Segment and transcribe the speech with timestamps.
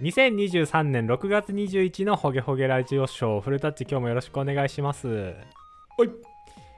[0.00, 6.02] 2023年6月21のホゲホゲラジオショーフルタッチ今日もよろしくお願いしますはい。
[6.04, 6.12] よ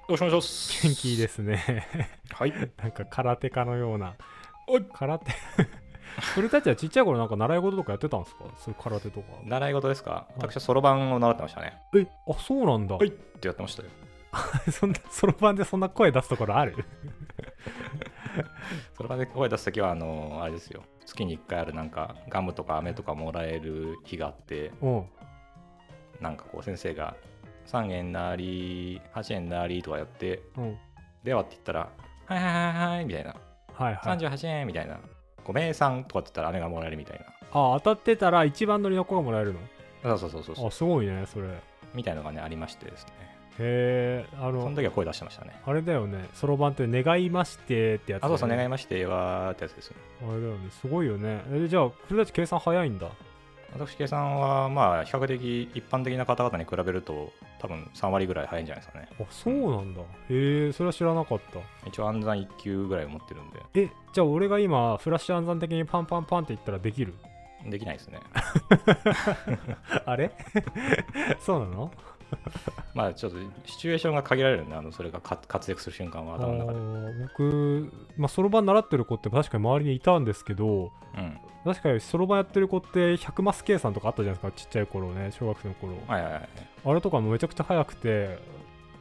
[0.09, 0.87] ろしくお願いします。
[0.89, 1.87] 元気いいですね
[2.33, 2.53] はい。
[2.83, 4.15] なんか空手家のようなは
[4.81, 5.33] い空手？
[6.35, 8.45] フルタッチはちっちゃい頃なんか習い事とかやってたんですか？
[8.57, 10.27] そういう空手とか習い事ですか？
[10.39, 11.77] 私はそろばんを習ってましたね。
[11.95, 13.91] えあそうなんだ、はいってやってましたよ。
[14.73, 16.75] そんなそろばんでそんな声出すところある？
[18.97, 20.85] そろばんで声出すときは、あの、あれですよ。
[21.11, 25.05] 月に1回あるなんかガムとか飴とかもらえる日があって、うん
[26.21, 27.17] なんかこう先生が
[27.67, 30.77] 3円なり、8円なりとかやって、うん
[31.25, 31.91] ではって言ったら、
[32.27, 33.35] はいはいはいはいみたいな。
[33.75, 34.99] はいはい38円みたいな。
[35.45, 37.27] ごめんさんとかって言ったら飴がもらえるみたいな。
[37.53, 39.55] あ当たってたら一番乗りの子がもらえる
[40.05, 40.19] の？
[40.19, 41.61] そうそうそうそうあすごいねそれへ
[41.95, 43.13] みたいなのがね、ありましてですね。
[43.63, 45.61] えあそのの時は声出してましたね。
[45.67, 49.97] あれだよねそろばんって願いましてってやつだあ、そうそう、願いましてはってやつですね。
[50.23, 51.43] あれだよねすごいよね。
[51.53, 53.09] えじゃあフルタッチ計算早いんだ？
[53.73, 57.31] 私、計算は、まあ、比較的一般的な方々に比べると、
[57.61, 59.09] 多分3割ぐらい早いんじゃないですかね。
[59.21, 60.01] あそうなんだ。
[60.01, 61.61] へえそれは知らなかった。
[61.87, 67.15] 一応、暗算1級ぐらい持ってるんで、えじゃあ俺が今フラッシュ暗算的にパンパンパンって言ったらできる？
[67.65, 68.19] できないですね。
[70.05, 70.33] あれ？
[71.39, 71.93] そうなの？
[72.95, 77.23] まあ、ちょっとシチュエーションが限られるんで、あのそれがか活躍する瞬間は頭の中で。
[77.23, 81.39] 僕まあそろばん習ってる子って確かに周りにいたんですけどうん。
[81.65, 86.49] 確かにそろばんやってる子って100マス計算とかあったじゃないですかちっちゃい頃ね小学生の頃はいはいはい。
[86.85, 88.39] あれとかもめちゃくちゃ早くて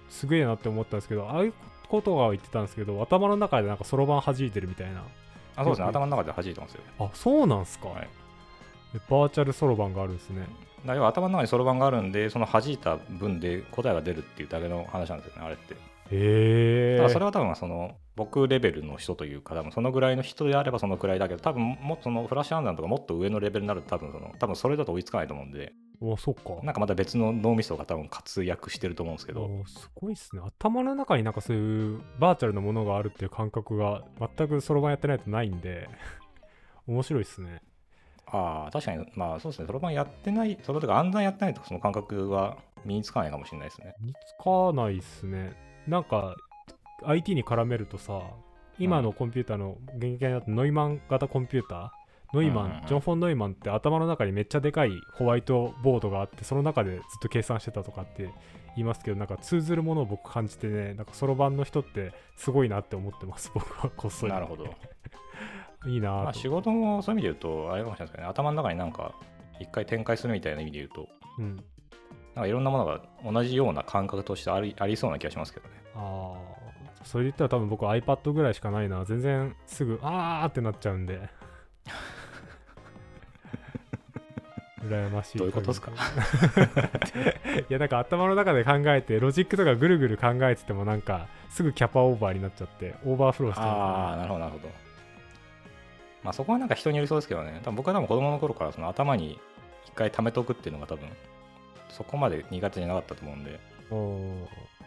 [0.09, 1.53] すげえなって思ったんですけどああいう
[1.87, 5.03] ことが言ってたんですけど頭の中でなんかそろばん弾いてるみたいな
[5.55, 5.87] あ、そうですね。
[5.87, 6.81] 頭の中で弾いてますよ。
[6.99, 8.19] あそうなんすか、はいえ
[8.93, 10.47] バーチャルそろばんがあるんですね。
[10.85, 15.75] だ要は頭の中にそろばんがあるんで、その弾いた分で答えが出るっていうだけの話なんですよね、あれって。
[16.11, 25.71] へえだからそれは多分その僕レベルの人というか多分そのぐらいの人であればそのくらいだけど多分もっとそのフラッシュ暗算とかもっと上のレベルになると多分その多分それだと追いつかないと思うんで。
[26.01, 26.63] おそっか。
[26.63, 29.43] なんかまた別の脳みそが多分活躍してると思うんですけど。
[29.43, 30.41] おすごいっすね。
[30.43, 34.03] 頭の中になんかそういうバーチャルなものがあるっていう感覚が
[34.37, 35.89] 全くそろばんやってないとないんで
[36.87, 37.61] 面白いっすね
[38.31, 39.67] ああ確かにまあそうですね。
[39.67, 43.95] そろばんやってないそれとか暗算やってないとその感覚は身につかないかもしれないですね。
[43.99, 45.53] 見つかないっすね。
[45.87, 46.35] なんか
[47.03, 48.21] IT に絡めるとさ
[48.77, 51.89] 今のコンピューターの現役だとノイマン型コンピューター？
[52.31, 52.85] ノイマン、うんうんうん。
[52.85, 58.33] ジョン・フォン・ノイマンって頭の中にめっちゃでかいホワイトボードがあってその中でずっと計算してたとかって言
[58.77, 64.31] いますけどなんか通ずるものを僕感じてねなんかそろばんの人ってすごいなって思ってます僕はこっそり。
[64.31, 64.65] なるほど、
[65.85, 69.13] いいなまあ、仕事もそういう意味で言うとあれかもしれないですけどね頭の中になんか
[69.61, 71.07] 一回展開するみたいな意味で言うと
[71.37, 71.63] うん、なん
[72.43, 75.75] かいろんなものが同じような感覚としてありありそうな気がしますけどね。
[75.95, 81.29] ああそれで言ったら多分僕 iPad ぐらいしかないな全然すぐあーってなっちゃうんで。
[84.83, 85.91] 羨ましいどういうことですか？
[85.91, 85.95] い
[87.69, 94.69] やなんか頭の中で考えてロジックとかぐるぐる考えててもなんかすぐキャパオーバーになっちゃってオーバーフローしちゃうああ、なるほど、なるほど。
[96.23, 99.39] まあそこはなんか人によりそうですけどね、多分僕は多分子供の頃からその頭に
[99.85, 101.07] 一回貯めとくっていうのが多分
[101.89, 103.59] そこまで苦手じゃなかったと思うんで、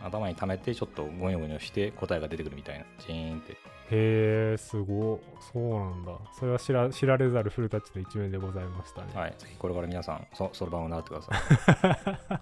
[0.01, 3.57] 頭に貯めてちょっとゴニョゴニョして答えが出てくるみたいな、チーンって。
[3.95, 5.21] へえすご
[5.53, 6.13] そうなんだ。
[6.39, 9.13] それは知ら知られざるフルタッチの一面でございましたね。
[9.15, 12.41] はい、ぜひこれから皆さん、そそろばんを習ってください。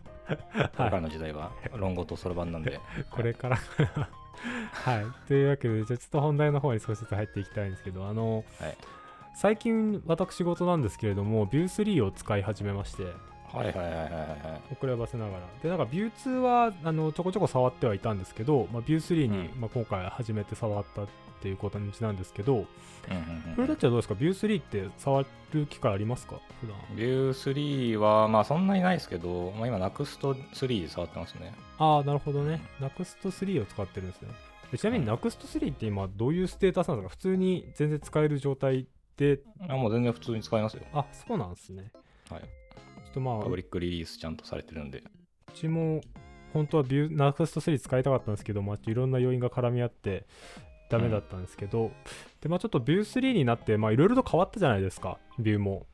[0.76, 2.78] これからの時代は論語とそろばんなんで、
[3.10, 3.58] これから
[4.72, 5.06] はい。
[5.28, 8.76] というわけで、じゃあちょっと本題の方に少しずつ入っていきたいんですけど、あの、はい
[9.34, 14.74] 最近私事なんですけれども、Vue 3を使い始めまして、はいはいはいはいはい。
[14.76, 15.40] 遅ればせながら。
[15.62, 21.06] で、なんか Vue 2はあのちょこちょこ触ってはいたんですけど、まあ、Vue 3に、うんまあ、今回初めて触った
[21.40, 22.66] っていうことになんですけど、
[23.54, 26.38] フルタッチはどうですか ?Vue 3って触る機会ありますか？
[26.60, 26.76] 普段。
[26.94, 31.54] ビュー3はまあそんなにないですけど、まあ、今 NUXT3 で触ってますね。
[31.78, 32.60] ああ、なるほどね。
[32.80, 34.28] Next3 を使ってるんですね。
[34.70, 37.10] でちなみにうん Next3 って今どういうステータスなんですか？
[37.10, 38.86] 普通に全然使える状態
[39.16, 40.82] で、あもう全然普通に使えますよ。
[40.92, 41.90] あ、そうなんですね。
[42.30, 42.42] はい。
[42.42, 42.46] ちょ
[43.10, 45.02] っとまあ、うパブリックリリースちゃんとされてるんで。
[45.54, 46.00] ちも
[46.52, 50.26] 本当はビュー Next3 使いたかったんですけど、まあ、いろんな要因が絡み合って
[50.90, 51.92] ダメだったんですけど、
[52.40, 55.86] で、まあちょっと Vue 3になって、まあいろいろと変わったじゃないですか、Vue も。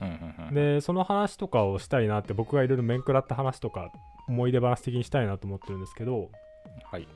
[0.00, 3.90] うんうんうん、で、その話とかをしたいなって、僕がいろいろ面食らった話とか、
[4.28, 6.30] 思い出話的にしたいなと思ってるんですけど、
[6.84, 7.08] はい。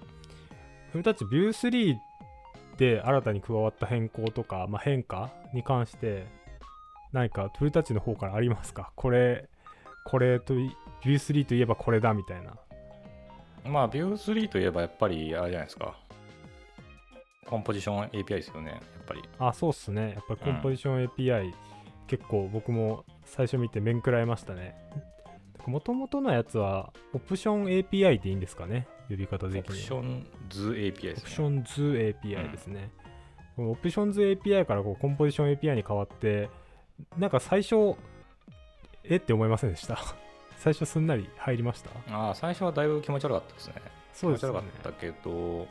[0.91, 1.97] フルタッチ Vue 3
[2.77, 6.27] で新たに加わった変更とか、まあ、変化に関して
[7.13, 8.93] 何かフルタッチの方からありますか？
[8.97, 9.49] これ
[10.05, 12.57] これとい Vue 3といえばこれだみたいな
[13.65, 15.97] まあ、Vue3 といえばやっぱりあれじゃないですか。
[17.47, 19.23] コンポジション API ですよね、やっぱり。
[19.39, 20.13] あそうっすね。
[20.15, 21.53] やっぱりコンポジション API、
[22.07, 24.75] 結構僕も最初見て面食らいましたね。
[25.67, 31.21] もともとのやつはオプション API でいいんですかね呼び方的にオプション図 API ですね。
[31.21, 31.83] オプション図
[32.23, 32.91] API ですね、
[33.57, 36.51] このオプション図 API からこうコンポジション API に変わって
[37.17, 37.95] なんか最初
[39.05, 39.99] えって思いませんでした？
[40.59, 41.91] 最初すんなり入りました？
[42.13, 43.75] ああ最初はだいぶ気持ち悪かったですね。
[44.13, 44.61] そうですよね。
[44.61, 45.67] 気持ち悪かったけど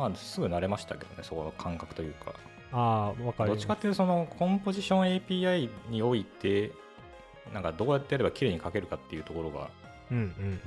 [0.00, 2.34] まあすぐ慣れましたけどねそこの感覚というか。
[2.72, 3.46] ああわかります。
[3.48, 6.72] どっちかっていうとそのコンポジション API において
[7.52, 9.70] なんかどうやってやれば綺麗に書けるかっていうところが、
[10.10, 10.60] うんうんうん。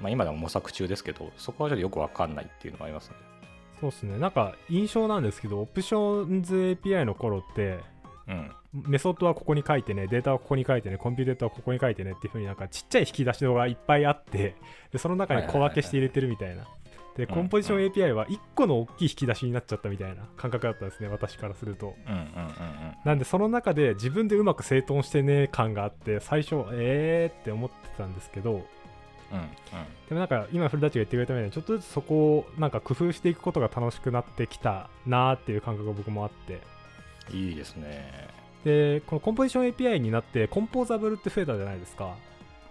[0.00, 3.16] まあ、今でも模索中ですけどそこはちょっとよくわかんないっていうのがありますね。
[3.80, 4.18] そうですね。
[4.18, 7.78] なんか印象なんですけどオプションズ API の頃って
[8.26, 8.50] うん。
[8.72, 14.56] メソッドはここに書いてねデータはここに書いてねコンピューターはここに書いてねっていう風になんかちっちゃい引き出しがいっぱいあって
[14.90, 16.56] でその中に小分けして入れてるみたいな。
[16.56, 16.66] でう
[17.22, 21.94] んコンポジション API は1個の大きい引き出しになっちゃったみたいな感覚だったんですね私からすると。
[22.08, 22.28] うんうんうん
[23.04, 28.64] なんでその中で自分でうまく整頓してね感があって最初えーって思ってたんですけどうんうん。
[30.08, 36.54] でもなんか今古舘が言ってくれたみたいにちょっとずつそこをなんか工夫していくことが楽しくなってきたなーっていう感覚が僕もあって。
[36.54, 36.60] うん
[37.32, 38.28] いいですね。
[38.64, 42.04] でこのコンポジション API になってコンポーザブルって増えたじゃないですか。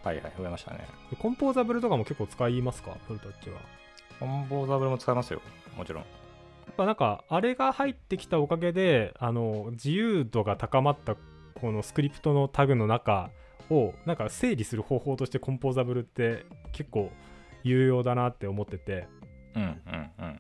[0.04, 0.88] はいはい増えましたね。
[1.10, 2.96] でコンポーザブルとかも結構使いますか？
[3.08, 3.60] 古舘は
[4.20, 5.42] コンボーザブルも使えますよ。
[5.78, 6.04] もちろん。
[6.04, 6.08] や
[6.72, 11.16] っぱなんかあれが入ってきたおかげであの自由度が高まった
[11.56, 13.30] このスクリプトのタグの中
[13.70, 17.12] をなんか整理する方法としてコンポーザブルって結構
[17.64, 19.08] 有用だなって思ってて。
[19.56, 20.40] うんうんうん。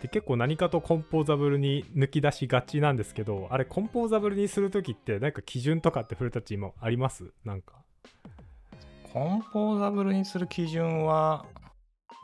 [0.00, 7.32] で結構何かとコンポーザブルに抜き出しがちなんですけどあれコンポーザブルにするときってなんか基準とかって古舘今あります？
[7.44, 7.72] なんか。
[9.12, 11.46] コンポーザブルにする基準は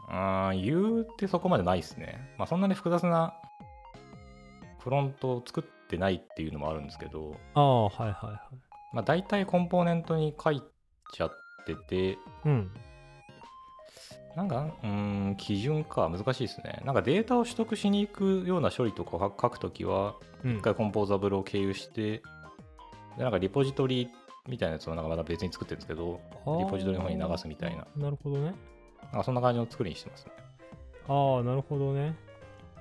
[0.08, 3.34] あー言うてそこまでないですね、まあ、そんなに複雑な
[4.80, 8.56] フロントを作ってないっていうのもあるんですけど、ああはいはいはい。
[8.92, 10.62] まあ、大体コンポーネントに書い
[11.14, 11.32] ちゃっ
[11.66, 12.18] てて。
[12.44, 12.70] うん。
[14.34, 14.88] なんかうー
[15.30, 16.08] ん基準か。
[16.08, 16.82] 難しいですね。
[16.84, 20.56] なんかデータを取得しに行くような処理とか書くときはうん。
[20.56, 22.22] 一回コンポーザブルを経由して
[23.16, 24.08] でなんかリポジトリ
[24.48, 26.20] みたいなやつをなんかまた別に作ってるんですけど
[26.58, 27.86] リポジトリの方に流すみたいな。
[27.96, 28.54] なるほどね
[29.24, 30.32] そんな感じの作りにしてますね。
[31.08, 32.14] ああなるほどね。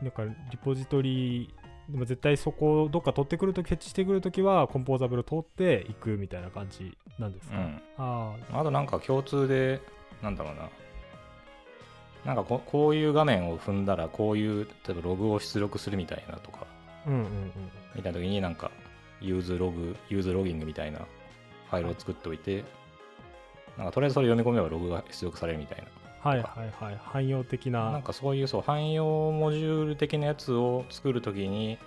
[0.03, 1.53] だからリポジトリ
[1.89, 7.81] でも絶対そこをどっか取ってくるときフェッチしてくるときはコンポーザブル通っていくみたいな感じなんですか、うん。
[7.97, 8.63] ああ。
[8.63, 9.81] となんか共通で、
[10.21, 10.69] なんだろうな。
[12.25, 16.67] なんかここういう画面を踏んだらこういう例えばログを出力するみたいなとか
[17.05, 17.51] あうんうんうん。
[17.95, 18.69] みたいな時になんか
[19.19, 22.63] use log use logging みたいなファイルを作っておいて
[23.75, 25.83] なんかとりあえずそれ読み込めばログが出力されるみたい
[26.21, 26.99] はいはいはい。
[27.03, 27.85] 汎用的な。
[27.85, 31.77] ななんかそういうそう汎用モジュール的なやつを作るときに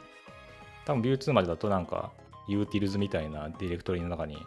[0.85, 2.13] 多分 Vue2 までだとなんか
[2.49, 4.39] utils みたいなディレクトリの中に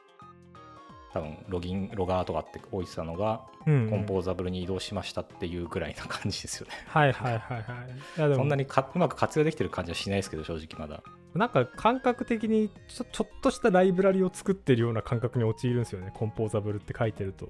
[1.13, 3.89] 多分ロギンロガーとかって置いてたのがうんうん。
[3.89, 6.74] コンポーザブルに移動しましたっていうぐらいな感じですよね。
[6.88, 7.63] はいはいはいはい。
[8.18, 8.42] いやでも。
[8.42, 11.04] そんなにかうまく活用できてる感じはしないですけど、正直まだ。
[11.36, 17.50] なんか感覚的にちょちょっとしたライブラリを作ってるような感覚に陥るんですよねコンポーザブルって書いてると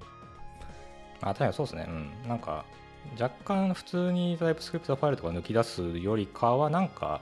[1.20, 1.86] あ、確かにそうですね。
[1.88, 1.90] う
[2.26, 2.28] ん。
[2.28, 2.64] なんか、
[3.20, 7.20] 若干普通に TypeScript ファイルとか抜き出すよりかは、なんか、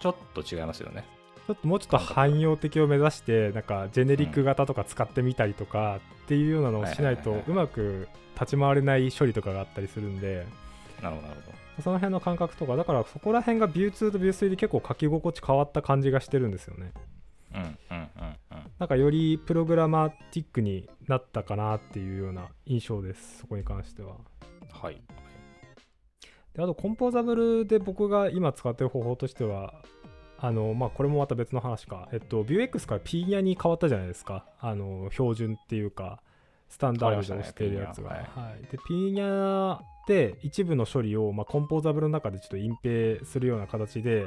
[0.00, 1.04] ちょっと違いますよね。
[1.46, 10.46] ちょっともうちょっと汎用的を目指してなんかジェネリック型とか使ってみたりとかっていうようなのをしないとうまく立ち回れない処理とかがあったりするんで
[11.02, 11.82] なるほど、なるほど。
[11.82, 16.92] その辺の感覚とかだからそこら辺が Vue2 と Vue3 で結構書き心地変わった感じがしてるんですよね。
[18.78, 24.16] なんかよりプログラマティックになったかなっていうような印象ですそこに関しては。
[24.70, 25.00] はい。
[26.54, 29.74] であとコンポーザブルで僕が今使ってる方法としては
[30.38, 32.08] あのまあこれもまた別の話か。
[32.12, 34.46] えっと Vuex から p ニャに変わったじゃないですか。
[34.58, 36.20] あの標準っていうか
[36.68, 44.26] スタンダードにしてるやつが、はい、で p ニャで一部の処理を、まあ、コンポーザブルの中でちょっと隠蔽するような形で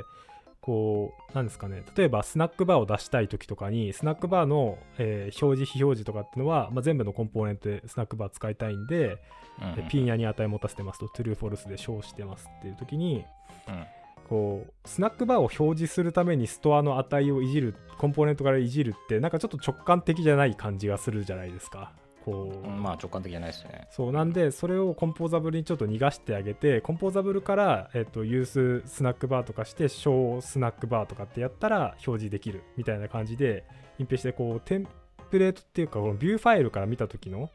[0.68, 9.18] こうなんですかね例えばスナックバーを出したい時とかにスナックバーの、えー表示非表示とかっていうのは、まあ、全部のコンポーネントでスナックバー使いたいんで、
[9.62, 9.88] うん、うん。
[9.88, 13.24] ピンヤに値持たせてますと true false で小してますっていう時に
[13.70, 13.86] うん。
[14.28, 21.94] こうスナックバーを表示するためにストアの値をいじるコンポーネントからいじるってなんかちょっと直感的じゃない感じがするじゃないですか
[22.28, 23.88] こう、うんまあ直感的じゃないですね。
[23.90, 33.64] そうなんでそれをコンポーザブルにちょっと逃がしてあげてコンポーザブルから、えっとユーススナックバーとかして小スナックバーとかってやったら表示できるみたいな感じで
[33.98, 34.88] 隠蔽してこうテン
[35.32, 37.50] プレートっていうかこのビューファイルから見た時の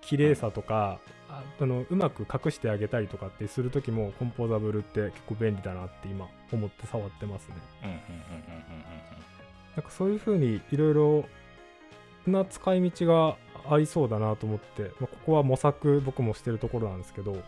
[0.00, 8.98] 綺麗さとか、ああのうまく隠してあげたりとかってする時もコンポーザブルって結構便利だなって今思って触ってますねうん、うん、うん、うん、うん。
[9.76, 11.24] なんかそういう風にいろいろ
[12.26, 13.36] な使い道が
[13.70, 17.42] ありそうだなと思って、まあ、ここは模索僕もしてるところなんですけど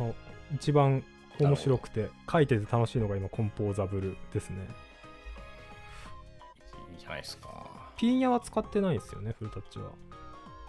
[0.00, 0.10] あ
[0.54, 1.02] 一番
[1.38, 4.68] 面白くて書いてて楽しいのが今コンポーザブルですね。
[6.92, 7.66] いいじゃないですか。
[7.96, 9.90] Pinia は使ってないんですよねフルダッチは。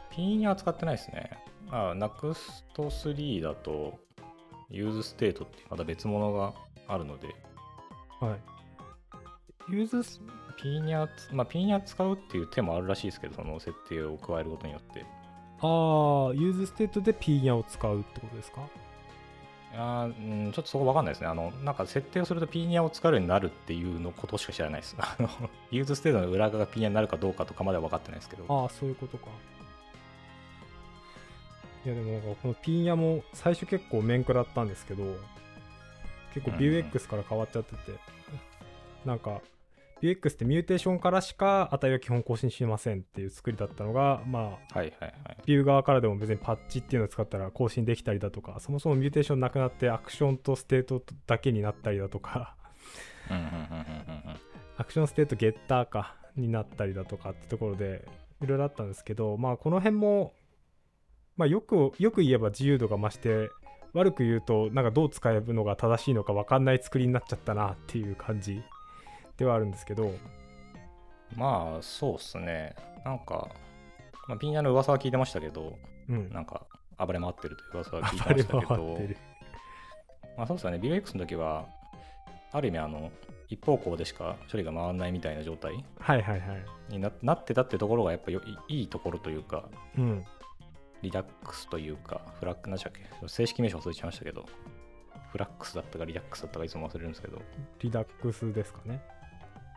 [0.10, 1.32] Pinia は使ってないですね。
[1.70, 4.00] あ、 Nuxt3 だと、
[4.70, 6.53] useState ってまた別物が
[6.88, 7.36] あるので、
[8.20, 8.36] は
[9.70, 9.72] い。
[9.74, 15.05] use Pinia、まあ、 Pinia 使うっていう手もあるらしいですけど、その設定を加えることによって。
[15.62, 18.62] ああ useState で Pinia を使うってことですか？
[19.74, 21.27] いやーうん、ちょっとそこわかんないですね。
[21.27, 24.95] あの、なんか設定をすると Pinia を使うようになるっていうのことしか知らないです。
[24.97, 25.29] あの、
[25.72, 28.45] useState の裏側が Pinia になるかどうかとかまでは分かってないですけど。
[28.47, 29.27] ああそういうことか
[31.85, 35.03] いやでもなんかこの Pinia も最初結構面食らったんですけど
[36.33, 37.77] 結構うんうん Vuex から変わっちゃってて、
[39.05, 39.41] なんか
[40.02, 45.38] Vuex って mutation からしか値は基本更新しませんっていう作りだったのがまあはいはいはい。
[45.46, 52.56] ビュー側からでも別にパッチっていうのを使ったら更新できたりだとかそもそも mutation なくなってアクションと state だけになったりだとか。
[54.78, 58.06] アクションステートゲッターかになったりだとかってところで
[58.42, 60.34] いろいろあったんですけどまあこの辺も
[61.38, 63.50] まあよくよく言えば自由度が増して
[63.94, 68.62] 悪く言うとなんかどう使えるのが正しいのか分かんない作りになっちゃったなっていう感じ
[69.38, 70.13] ではあるんですけど。
[71.36, 72.75] まあ、そうっすね。
[73.04, 73.50] なんか、
[74.27, 75.77] まあ、ピンヤの噂は聞いてましたけど、
[76.10, 76.30] うん。
[76.32, 76.65] なんか、
[76.98, 79.00] 暴れ回ってるという噂は聞いてましたけど。
[80.38, 81.65] まあそうですよね、BX の時は、
[82.51, 83.12] ある意味、あの、
[83.50, 86.65] 一方向でしか処理が回らないみたいな状態はいはいはい。
[86.89, 90.25] にななってたってところが、やっぱよいいいところというか、うん。
[91.01, 93.27] リダックスというか、フラッグなんでしたっけ？
[93.27, 94.46] 正式名称忘れちゃいましたけど、
[95.32, 97.42] フラックスだったかリダックスだったかいつも忘れるんですけど、
[97.80, 99.01] リダックスですかね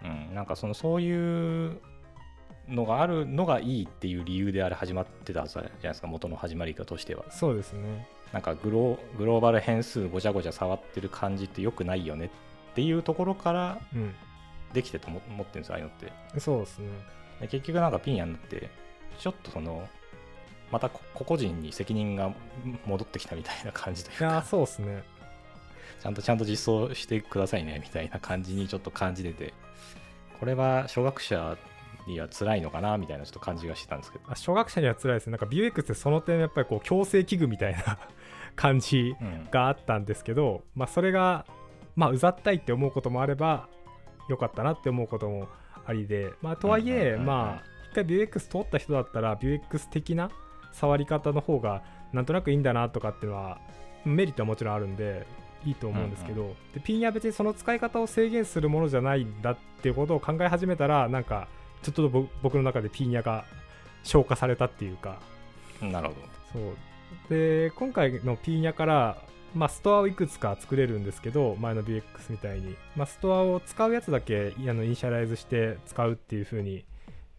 [0.02, 1.80] うん、なんかそのそういう
[2.68, 7.24] のがあるのがいいっていう理由であれ始まってたはずじゃないですか、元の始まりとしては。
[7.30, 8.06] そうですね。
[8.32, 12.30] なんかグログローバル変数ごちゃごちゃ触ってる感じって良くないよねっ
[12.74, 14.14] ていうところからうん。
[14.72, 16.40] できてと思思ってるんですよ、ああいうのって。
[16.40, 16.88] そうですね。
[17.40, 18.68] で結局なんかピンヤになって、
[19.18, 19.88] ちょっとその、
[20.70, 22.34] また個々人に責任が
[22.84, 25.02] 戻ってきたみたいな感じというか、いやーそうですね
[26.00, 29.54] ちゃんとちゃんと実装してくださいねみたいな感じにちょっと感じてて、
[30.38, 31.56] これは初学者
[32.06, 34.24] には辛いのかなみたいなちょっと感じがしてたんですけど。
[34.28, 35.32] あ初学者には辛いですね。
[35.32, 37.98] なんか Vuex ってその点やっぱりこう強制器具みたいな
[38.56, 41.46] 感じうん、があったんですけど、まあ、それが、
[41.94, 43.68] まあ、うざったいって思うこともあれば
[44.28, 45.46] 良かったなって思うことも
[45.86, 50.30] ありで、まあ、とはいえ、うんうんうんうんまあ一回 Vuex 通った人だったら Vuex 的な
[50.72, 53.60] 触り方の方がなんとなくいいんだなとかっていうのは
[54.04, 55.26] メリットはもちろんあるんで
[55.64, 61.48] いいと思うんですけど、でピンや別にその使い方を制限するものじゃないんだっていうことを考え始めたらなんか
[61.82, 63.44] ちょっとぼ僕の中でピンヤが
[64.02, 65.18] 消化されたっていうか。
[65.80, 66.14] なるほ
[66.52, 66.62] そう。
[67.28, 69.18] で今回の Pinia から、
[69.54, 76.84] まあ、ストアをいくつか作れるんですけど前の BX みたいに、まあ、ストアを使うやつだけあのイニシャライズして使うっていう風に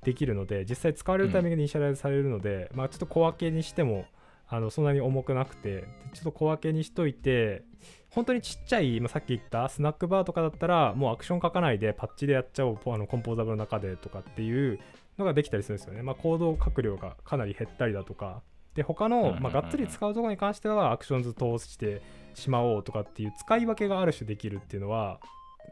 [0.04, 4.06] できるので実際使われるタイミングでイニシャライズされるので、まあ、ちょっと小分けにしても
[4.50, 7.64] あのそんなに重くなくてちょっと小分けにしといて
[8.10, 14.80] 本当にちっちゃい、まあ、さっき言ったスナックバーとかだったらもうアクション書かないでパッチでやっちゃおうあの composable の中でとかっていう
[15.20, 18.42] のができたりするんですよね、まあ、コード書く量がかなり減ったりだとか。
[18.76, 22.02] で他の、まあ、がっつり使うところに関してはアクションズ通して
[22.36, 25.20] しまおうとかっていう使い分けがある種できるっていうのは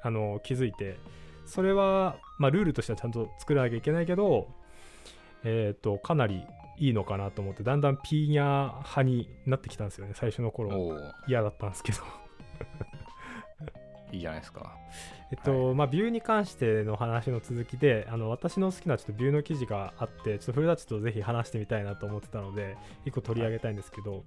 [0.01, 0.97] あの気づいて
[1.45, 4.47] それは、まあ、ルールとしてはちゃんと作らなきゃいけないけど
[5.43, 6.43] えっ、とかなり
[6.77, 10.51] いいのかなと思ってだんだんピーニャ派になってきたんですよね最初のど。
[10.51, 11.99] 頃嫌だったんですけど
[14.11, 14.77] いいじゃないですか。
[15.31, 24.23] えっと、まあ、 Vue に関しての話の続きで、あの私の好きなちょっと Vue の記事があって、ちょっとフルダッチとぜひ話してみたいなと思ってたので、一個取り上げたいんですけど、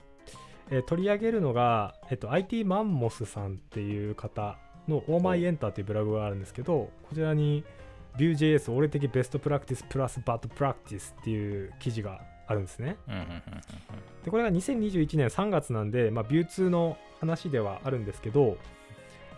[0.70, 7.64] えー取り上げるのが、えっと、IT マンモスさんっていう方の Oh My Enter っていうブログがあるんですけど、こちらに
[8.18, 12.96] Vue.js 俺的ベストプラクティスプラス bad practice っていう記事があるんですね。
[14.24, 18.58] でこれが2021年3月なんで、まあ、 Vue2の話ではあるんですけど、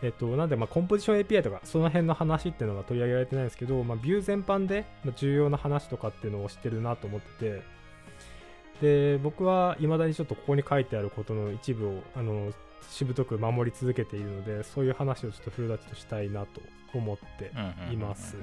[0.02, 7.60] えっと、なんで、まあ、コンポジション API とか、その辺の話っていうのが取り上げられてないんですけど、まあ、ビュー全般でまあ重要な話とかっていうのをしてるなと思って
[8.80, 12.50] て、で、僕は未だにちょっとここに書いてあることの一部を、あの、
[12.88, 16.62] しぶとく守り続けているので、そういう話をちょっとフルダッチとしたいなと
[16.94, 17.52] 思って
[17.92, 18.36] います。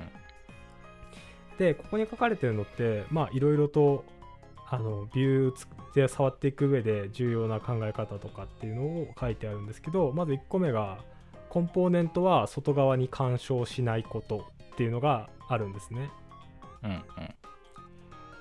[1.60, 4.06] でここに書かれてるのってまあいろいろと
[4.72, 11.00] あのビューで触っていく上で重要な考え方とかっていうのを書いてあるんですけどまず1個目が
[11.50, 14.42] コンポーネントは外側に干渉しないことっ
[14.80, 16.10] っていうのがあるんですね。
[16.84, 17.04] うんうん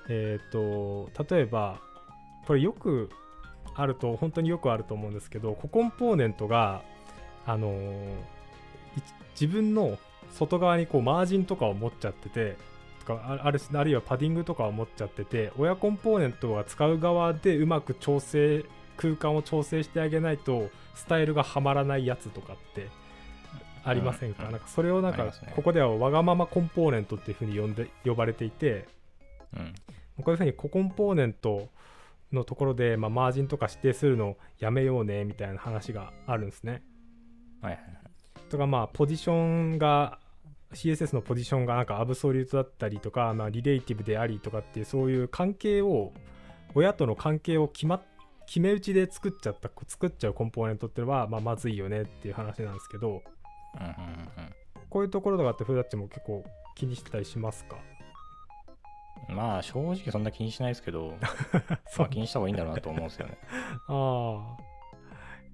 [0.07, 1.81] えっ、と例えば
[2.47, 3.09] これよく
[3.75, 6.81] あると本当によくあると思うんですけどココンポーネントが
[7.45, 7.75] あの
[9.33, 9.97] 自分の
[10.31, 12.57] 外側にこうマージンとかを持っちゃっててと
[13.15, 18.65] かああるあるいはパディングとかを持っちゃってて親コンポーネントが使う側でうまく調整
[18.97, 22.87] 空間を調整してあげないとスタイルがはまらないやつとかって
[23.83, 24.51] ありませんか,、うんうん。
[24.53, 25.31] なんかそれをなんかね。
[25.55, 28.87] ここではわがままコンポーネントっていうふうに呼んで呼ばれていて
[29.55, 29.73] うん。
[30.23, 31.69] こういうふうにココンポーネント
[32.33, 36.83] のところで、まあ、マージンとか指定するのやめようねみたいな話があるんですね。
[37.61, 38.49] はいはいはい。
[38.49, 40.19] とかまあポジションが
[40.73, 46.13] CSS のポジションがなんかアブソリュートだったりとか、まあ、リレイティブでありとかっていうそういう関係を
[46.75, 48.01] 親との関係を決ま
[48.45, 53.23] 決め打ちで作っちゃった作っちゃうコンポーネントっていうのは、まあ、まずいよねっていう話なんですけどうんうんうん。
[54.89, 56.43] こういうところとかってフーダッチも結構
[56.75, 57.77] 気にしてたりしますか？
[59.29, 61.15] うんまあ正直そんな気にしないですけど
[61.87, 63.37] そう まあ気にした方がいいんだろうなと思うんですよね。
[63.87, 64.68] ああ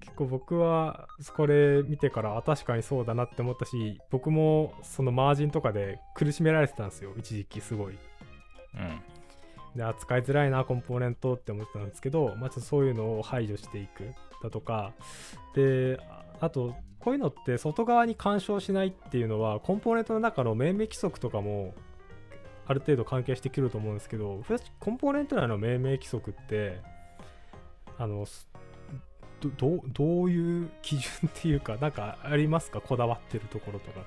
[0.06, 7.98] 結構僕はこれ見てからあ確かにそうだなって思ったし僕もそのマージンとかで苦しめられてたんですよ一時期すごい。
[8.74, 9.02] うん。
[9.76, 14.92] で扱いづらいなコンポーネントって思ってたんですけど、まあ、ちょっとそういうのを排除していくだとか。
[15.54, 21.74] でああとこういうのって外側に干渉しないっていうのはコンポーネントの中の命名規則とかも
[22.66, 24.42] ある程度関係してくると思うんですけど
[24.80, 26.80] コンポーネント内の命名規則って
[27.98, 28.48] あのす
[29.40, 32.80] どどうどういう基準っていうかなんかありますか？
[32.80, 34.00] こだわってるところとか。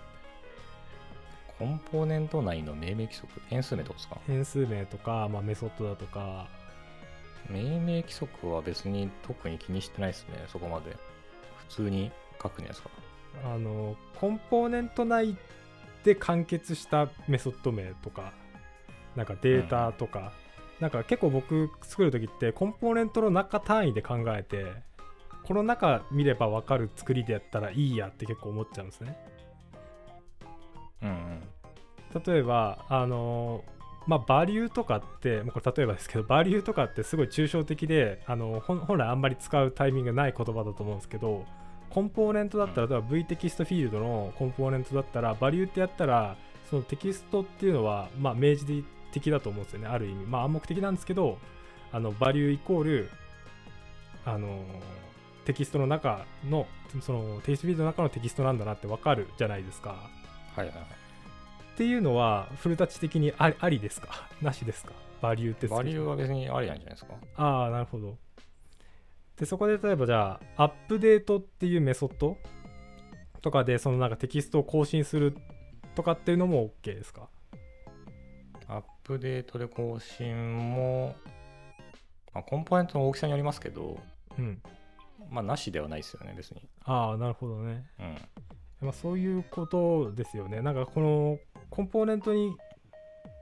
[1.58, 4.20] コンポーネント内の命名規則変数名ってことですか？
[4.28, 6.48] 変数名とか、まあ、メソッドだとか。
[7.50, 10.96] 命名規則は別に特に気にしてないですねそこまで。
[11.68, 12.90] 普通に書くんですか。
[13.44, 15.36] あのコンポーネント内
[16.04, 18.34] で完結したメソッド名とか
[19.16, 20.32] なんかデータとか、
[20.80, 24.66] なんか結構僕作る時ってコンポーネントの中単位で考えて
[25.50, 29.18] この中見れば分かる作りでやったらいいやって結構思っちゃうんですね。
[31.02, 31.42] うんうん。
[32.24, 33.64] 例えばあの
[34.06, 41.46] まあバリューとかってもうこれ例えばですけどバリューとかってすごい抽象的であの本本来あんまり使うタイミングがない言葉だと思うんですけど
[41.90, 46.38] コンポーネントだったら例えば V テキストフィールドのコンポーネントだったらバリューってやったら
[46.70, 51.40] そのテキストっていうのはまあ明示的だと思うんですよねある意味まあ暗黙的なんですけど
[51.92, 53.10] あのバリューイコール
[54.26, 54.64] あの
[55.50, 56.68] テキストの中の
[57.02, 59.90] そのテキストフィールドの中のテキストなんだなってわかるじゃないですか。
[59.90, 59.98] は
[60.58, 60.76] いはいはい。
[61.74, 64.30] っていうのはフルタッチ的にありありですか？
[64.44, 64.92] なしですか？
[65.24, 67.16] バリューってバリューは別にありなんじゃないですか？
[67.36, 68.16] ああなるほど。
[69.38, 72.38] でそこで例えばじゃあアップデートっていうメソッド
[73.42, 75.36] とかでそのなんかテキストを更新する
[75.96, 77.28] とかっていうのも OK ですか？
[78.68, 81.16] アップデートで更新も、
[82.36, 83.98] まあ、コンポーネントの大きさによりますけど、
[84.38, 84.62] うん
[85.30, 86.62] まあ、なしではないですよね、別に。
[86.84, 88.18] ああなるほどね、うん。
[88.82, 91.38] まあ、そういうことですよねなんかこの
[91.70, 92.56] コンポーネントに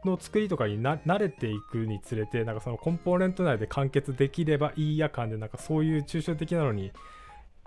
[0.05, 6.91] の作りとかにな慣れていくにつれてなんかそのコンポーネント内で完結できればいいや感でなんかそういう抽象的なのに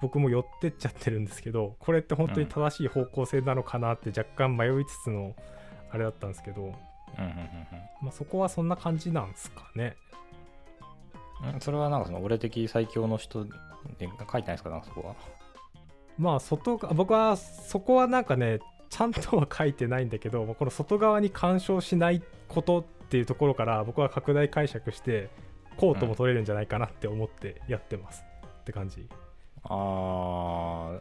[0.01, 5.35] 僕も寄ってっちゃってるんですけどこれって本当に正しい方向性なのかなって若干迷いつつの
[5.91, 6.73] あれだったんですけど、
[8.01, 9.97] まあ、そこはそんな感じなんですかね。
[11.61, 13.51] それはなんかその俺的最強の人で
[14.01, 15.15] 書いてないですか、なんかそこは。
[16.19, 25.31] まあ外が僕はそこはなんかねちゃんとは書いてないんだけどまあこの外側に干渉しないことっていうところから僕は拡大解釈して
[25.77, 28.23] こうとも取れるんじゃないかなって思ってやってます、
[28.61, 29.09] って感じ
[29.65, 31.01] あー、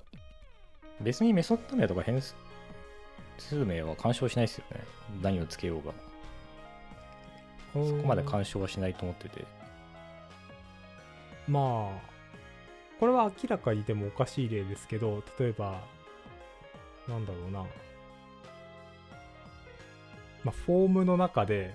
[1.02, 2.21] 別にメソッド名とか変
[3.38, 4.84] 数名は干渉しないですよね。
[5.21, 5.93] 何をつけようが。
[7.73, 9.45] そこまで干渉はしないと思ってて。
[11.49, 12.09] まあ
[12.99, 15.81] これは明らかにでもおかしい例ですけど例えば
[17.07, 17.65] なんだろうな。
[20.43, 21.73] まあフォームの中で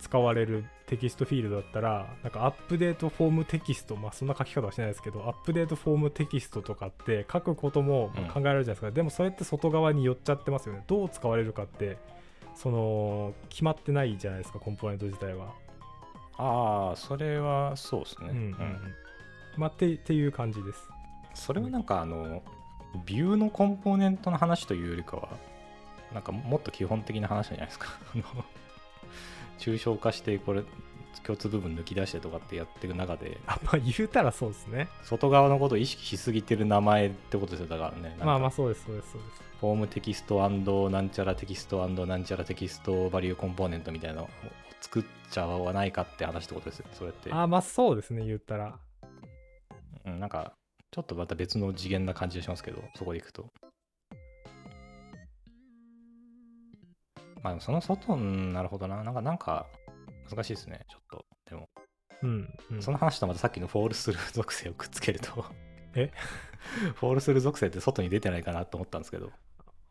[0.00, 10.82] 使われるテキストフィールドだったらなんかアップデートフォームテキストまあそんな書き方はしないですけどアップデートフォームテキストとかって書くこともまあ考えられるじゃないですか、でもそれって外側に寄っちゃってますよね。
[10.86, 11.98] どう使われるかって
[12.54, 15.52] その決まってないじゃないですかコンポーネント自体は。
[16.38, 18.30] あー、それはそうですね。
[18.30, 18.42] うんうん。
[18.42, 18.94] うん
[19.56, 20.88] まあってっていう感じです。
[21.34, 22.42] それはなんかあの、
[23.04, 25.28] ビューのコンポーネントの話というよりかは、
[26.12, 27.88] なんかもっと基本的な話じゃないですか。
[29.58, 30.62] 抽象化して、これ、
[31.24, 34.88] 共通部分抜き出してとかってやっていく中であまあ言うたらそうですね。
[35.02, 37.66] 外側のことを意識しすぎてる名前ってことですよ。
[37.66, 39.42] だからねまあまあそうですそうですそうです。
[39.60, 44.28] フォームテキストなんちゃらテキストなんちゃらテキストバリューコンポーネントみたいなのを
[44.80, 47.30] 作っちゃわないかって話ってことですよそれって。
[47.30, 48.78] あまあそうですね言ったら
[50.12, 50.52] うんなんか
[50.90, 53.46] ちょっとまた別の次元な感じがしますけどそこでいくと。
[57.42, 59.02] まあその外うんなるほどな。
[59.02, 59.66] なんかなんか
[60.28, 60.80] 難しいですね。
[60.88, 61.68] ちょっとでも。
[62.22, 65.44] うん、うん、その話とまたさっきの fallthrough 属性をくっつけると。
[65.94, 66.10] え？
[66.96, 69.30] fallthrough 属性って外に出てないかなと思ったんですけど。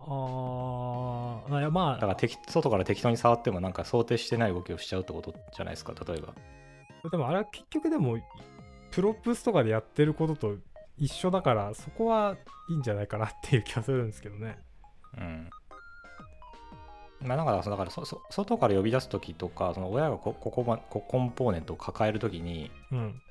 [0.02, 6.34] ああまだから適外から適当に触ってもなんか想定してない動きをしちゃうってことじゃないですか例えば。
[7.04, 8.18] あでもあれは結局でも
[9.00, 10.56] props とかでやってることと
[10.98, 12.36] 一緒だからそこは
[12.68, 14.60] いいんじゃないかなっていう気がするんですけどね。
[15.18, 15.50] うん。
[17.22, 23.22] まあ、だから、だからそそ外から呼び出すときとか、その親がこここ、ま、こコンポーネントを抱えるときに、うん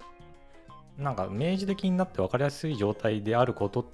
[0.97, 3.93] なんか明示的になって分かりやすい状態であること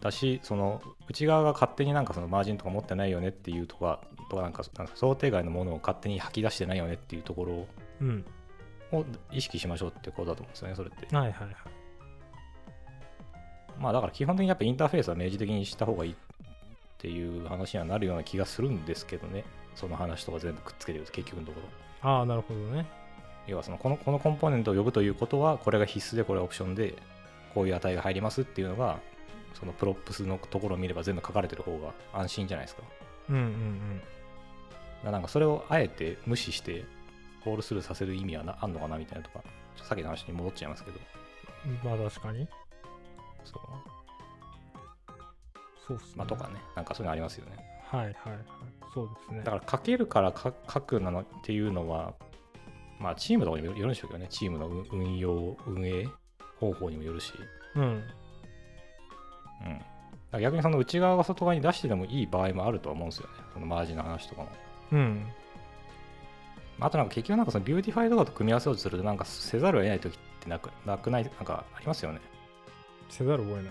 [0.00, 7.66] だし、その内側が勝手になんかそのマージンとか持ってないよねっていうとか、とかなんかなんか想定外のものを勝手に吐き出してないよねっていうところ
[8.00, 8.24] うん
[8.92, 11.14] を意識しましょうってことだと思うんですよね、それって。
[11.14, 11.56] はいはいはい
[13.78, 16.16] まあだから基本的にやっぱインターフェースは明示的にした方がいいっ
[16.96, 19.44] ていう話にはなるような気がするんですけどね、
[19.74, 22.10] その話とか全部くっつけてると結局のところ。
[22.10, 22.86] ああなるほどね
[23.46, 26.96] 要はそのこのこのコンポーネントを呼ぶということはこれが必須でこれがオプションで
[27.54, 28.98] こういう値が入りますっていうのが
[29.54, 32.82] その props のところを見れば全部書かれてる方が安心じゃないですか。
[33.30, 36.84] うんうんだからなんかそれをあえて無視して
[37.46, 40.98] fallthrough させる意味はなあんのかなみたいなとかちょっとさっきの話に戻っちゃいますけど。
[41.64, 42.48] うんまあ確かに。
[43.44, 43.62] そう。
[45.86, 46.12] そうっすね。
[46.16, 47.56] まあとかねなんかそういうのありますよね。
[47.84, 48.38] はいはいはい。
[48.92, 49.38] そうですね。
[49.44, 52.14] だから書けるからか書くなのっていうのは
[52.98, 54.26] まあチームとかにもよるんでしょうけどね。
[54.28, 56.08] チームの運運用運営
[56.58, 57.32] 方法にもよるし。
[57.76, 57.84] うん。
[60.32, 60.40] うん。
[60.40, 63.34] 逆にその内側が外側に出してでもいい場合もあるとは思うんですよね。
[63.54, 64.48] そのマージンの話とかも。
[64.90, 65.26] うん
[66.78, 72.20] あとなんか結局なんかその Vuetify とかと組み合わせようとするとなんかせざるを得ない時ってなくなくないなんかありますよね。
[73.08, 73.64] せざるを得ない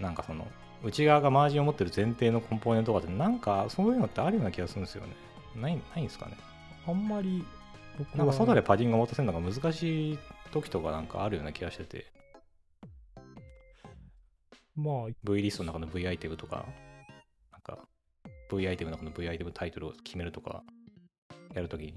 [0.00, 0.46] なんかその
[0.82, 5.14] 内側がマージンを持ってる前提のコンポーネントとかってなんかそういうのってあるような気がするんですよね。
[5.54, 6.36] ないないんですかね。
[6.86, 7.44] あんまり
[7.98, 10.18] 僕はなんか外でパディングを持たせるのが難しい
[10.50, 12.06] 時とかなんかあるような気がしてて。
[14.76, 16.66] まあ V リストの中の V アイテムとか、
[17.52, 17.86] なんか
[18.50, 20.64] V アイテムの中の V アイテムタイトルを決めるとか、
[21.54, 21.94] やるときに。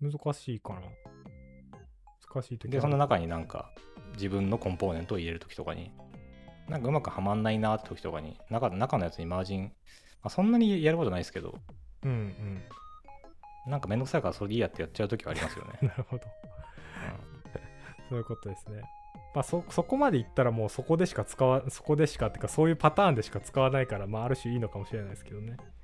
[0.00, 0.80] 難しいかな。
[2.32, 3.72] 難しい時で、その中になんか
[4.14, 5.92] 自分のコンポーネントを入れるときとかに、
[6.68, 9.70] なんかうまくはまんないなって時とかに、中中のやつにマージン、ま
[10.24, 11.58] あ、そんなにやることないですけど、
[12.04, 12.62] うんうん。
[13.70, 15.78] なんかめんどくさいからそれでいいやってやっちゃうときはありますよね。
[15.88, 16.24] なるほど。
[18.08, 18.82] そういうことですね。
[19.34, 25.56] まあそそこまでいったらもうそこでしか使わそこでしかっていうかそういうパターンでしか使わないからまあある種いいのかもしれないですけどね。
[25.58, 25.77] うん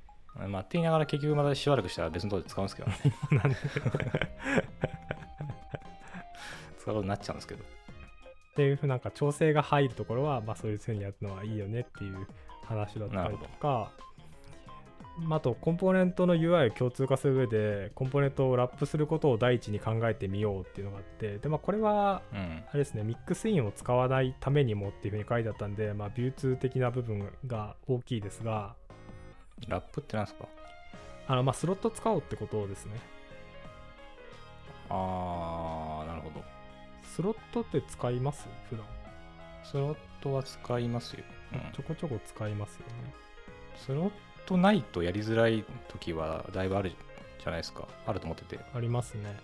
[0.49, 3.99] まあ、って言いながら結局またしばらくしたら別のところで使うんですけどね。
[6.79, 7.63] 使うことになっちゃうんですけど。
[7.63, 12.27] っていうふうなんか調整が入るところは、まあ、そういうふうにやるのはいいよねっていう
[12.65, 13.91] 話だったりとか、
[15.19, 22.65] まあ、あとコンポーネントの UI を共通化する上でコンポーネントをラップすることを第一に考えてみようっていうのがあってで、まあ、これはうん。
[22.69, 28.77] あれですねミックスインを使わないためにもっていうふうに書いてあったんで、まあ、ビューツー的な部分が大きいですが
[29.69, 30.47] ラップってなんですか？
[31.27, 32.93] あのまあスロット使おうってことですね。
[34.91, 36.45] あー、なるほど。
[37.05, 38.47] スロットって使います？
[38.69, 38.85] 普段。
[39.65, 41.25] スロットは使いますよ。
[41.53, 41.61] うん。
[41.73, 43.15] ちょこちょこ使いますよね。
[43.77, 44.11] スロッ
[44.47, 47.89] トないとやりづらい時はだいぶあるじゃないですか。
[48.07, 48.61] あると思ってて。
[48.75, 49.35] ありますね。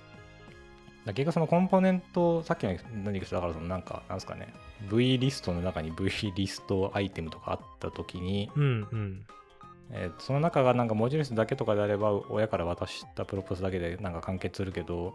[1.07, 4.53] ら結局そのコンポーネント、さっきの何かだからそのなんか、なんですかね、
[4.91, 9.27] V リストの中に V リストアイテムとかあった時に、うんうん
[9.93, 15.15] えーその中がなんか文字列だけとかであれば、親から渡したプロポスだけでなんか完結するけど、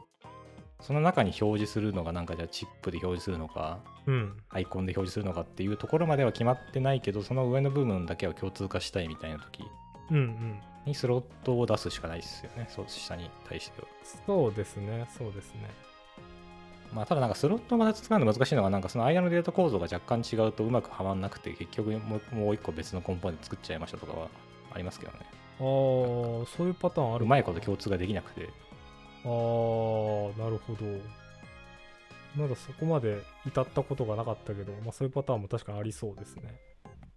[0.81, 9.63] その中に表示するのがなんかじゃあチップで表示するのか、うんアイコンで表示するのかっていうところまでは決まってないけど、その上の部分だけは共通化したいみたいな時
[10.85, 12.67] にスロットを出すしかないですよね。
[12.69, 13.87] そう、下に対しては。
[14.25, 15.69] そうですねそうですね
[16.93, 24.27] まあ、ただなんかスロットをまだ使うの難しいのは、なんかその間のデータ構造が若干違うとうまくはまんなくて、結局もうもう一個別のコンポーネント作っちゃいましたとかは
[24.75, 25.19] ありますけどね。
[25.21, 28.43] ああそういうパターンあるうまいこと共通ができなくて。
[28.43, 29.29] ああ
[30.39, 30.85] なるほど
[32.35, 36.59] まだそこまで至ったことがなかったけど、まあ、そういうパターンも確かにありそうですね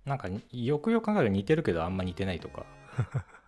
[0.06, 2.64] なんかよくよく考えると似てるけどあんま似てないとか。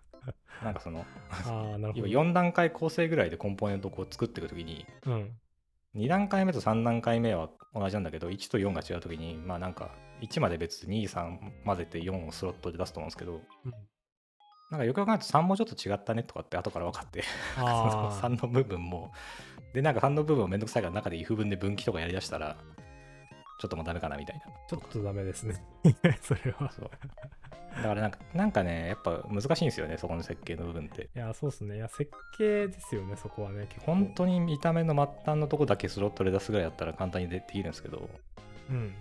[0.63, 1.05] なんかその
[1.47, 5.31] ああなるほ要どは4段階構成ぐらいでコンポーネントをこう作っていくときにうん
[5.95, 9.89] 2段階目と3段階目は同じなんだけど1と4が違うときにまあなんか
[10.21, 13.73] 1まで別23混ぜて4をスロットで出すと思うんですけどうん
[14.71, 17.23] なんかよく考えると3もちょっと違ったねとかって後から分かって。
[17.55, 19.11] そのああ3の部分も。
[19.73, 22.57] でなんか3の部分をめんどくさいから中で if 文で分岐とかやりだしたら
[23.59, 24.43] ちょっともうダメかなみたいな。
[24.67, 25.61] ちょっとダメですね。
[26.21, 26.91] それはそう。
[27.75, 31.09] だからなんかなんかねやっぱ難しいんですよねそこの設計の部分って。
[31.15, 31.75] いやそうっすね。
[31.75, 38.09] いや設計ですよねそこはね本当に見た目の末端のとこだけスロットで出すぐらいだったら簡単にでできるんですけど
[38.69, 38.93] うん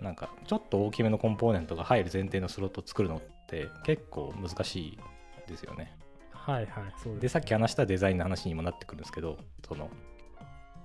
[0.00, 3.20] なんかちょっと大きめのコンポーネントが入る前提のスロットを作るのっ
[3.52, 4.98] て結構難しい
[5.46, 5.96] ですよね。
[6.32, 9.90] はいはいそうでですさっき話したデザインの話にもなってくるんですけどその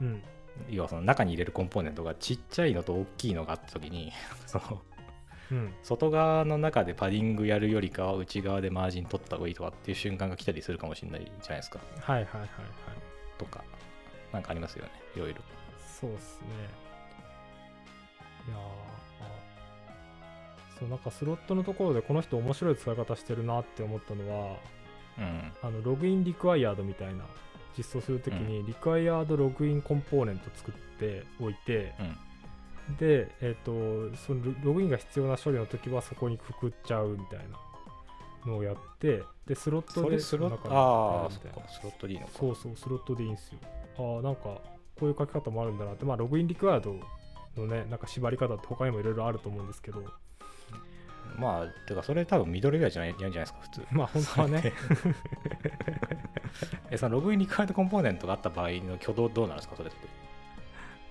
[0.02, 0.22] うん。
[0.70, 4.12] 要はその中に入れるコンポーネントがちっちゃいのと大きいのがあった時に
[4.46, 4.82] その
[5.52, 5.74] うん。
[5.82, 11.80] 外側の中でパディングやるよりかは内側でマージン取った方がいいとかっていう瞬間が来たりするかもしれないじゃないですか。
[12.02, 12.50] はいはいはいはい。
[13.38, 13.64] とか
[14.34, 14.92] なんかありますよね。
[15.16, 15.42] いろいろ。
[15.80, 16.48] そうっすね。
[18.48, 18.97] いやー
[20.80, 24.58] そうなんかスロットのところでこの人面白い使い方してるなって思ったのは
[25.18, 25.52] うん。
[25.62, 27.24] あのログインリクワイヤードみたいな
[27.78, 32.98] 実装するときにリクワイヤードログインコンポーネント作っておいて、うん。
[32.98, 33.72] で、えっ、と、
[34.16, 37.40] そのロログインが必要な処理の時はそこにくくっちゃうみたい
[38.46, 41.40] なのをやって、で、スロットでそれスロッ中にトああス
[41.84, 42.34] ロットでいいのか。
[42.40, 43.60] そうそう、スロットでいいんですよ。
[43.98, 44.62] ああ、なんか、こ
[45.02, 46.96] ういう書き方もあるんだなって、まあ、ログインリクワード
[47.62, 50.04] のね、なんか縛り方って他にもいろいろあると思うんですけど、
[51.38, 53.86] まあてかそれ多分ミドルウェアじゃないやんじゃないですか普通。
[53.92, 54.74] まあ、本当はね、
[56.90, 59.98] えそのログインリクワイアドコンポーネントがあった場合の挙動どうなんですかそれって。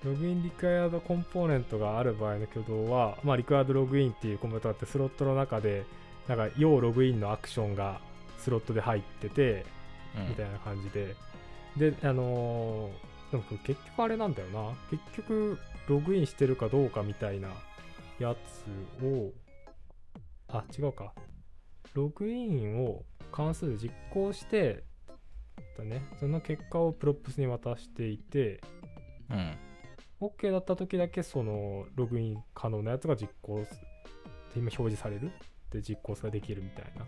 [0.03, 5.85] ログインリクワイヤードコンポーネントがある場合の挙動は、まあ、リクワイヤードログインっていうコンポーネントがあって、スロットの中で、
[6.27, 7.99] なんか、要ログインのアクションが
[8.37, 9.65] スロットで入ってて、
[10.15, 10.29] うん。
[10.29, 11.15] みたいな感じで、
[11.77, 14.73] で、あのーでも結局あれなんだよな。
[14.89, 17.49] 結局、ログインしてるかどうかみたいな
[18.19, 19.31] やつを、
[20.49, 21.13] あ、違うか。
[21.93, 24.83] ログインを関数で実行して、
[25.77, 28.61] だね、その結果を props に渡していて、
[29.29, 29.57] うん
[30.19, 33.79] OK だった時だけそのログイン可能なやつが実行す
[34.55, 35.31] 今表示される
[35.69, 37.05] で実行ができるみたいな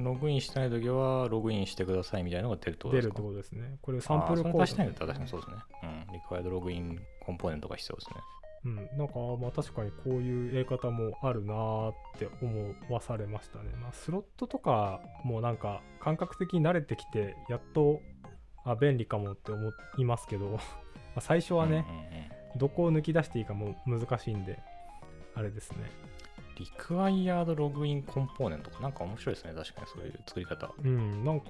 [0.00, 3.14] ログインしてないときはログインしてくださいみたいなのが出るってことですか？
[3.14, 5.56] 出るってことですねこれサンプルコードそれ確かにそうですね。
[5.82, 6.12] うん。
[6.14, 8.16] リクワイアドログインコンポーネントが必要ですね。
[8.64, 13.70] うん、なんかまあ確かにこういうやり方もあるなーって思わされましたね。
[13.80, 18.00] まあ、スロットとかもなんか感覚的に慣れてきてやっと
[18.64, 20.58] あ便利かもって思いますけど ま
[21.16, 24.60] あ最初はね、うんうんうんどこを抜き出していいかも難しいんで
[25.34, 25.90] あれですね。
[26.56, 29.52] リクワイアードログインコンポーネントかなんか面白いですね。
[29.54, 30.70] 確かにそういう作り方。
[30.84, 31.48] うん、なんか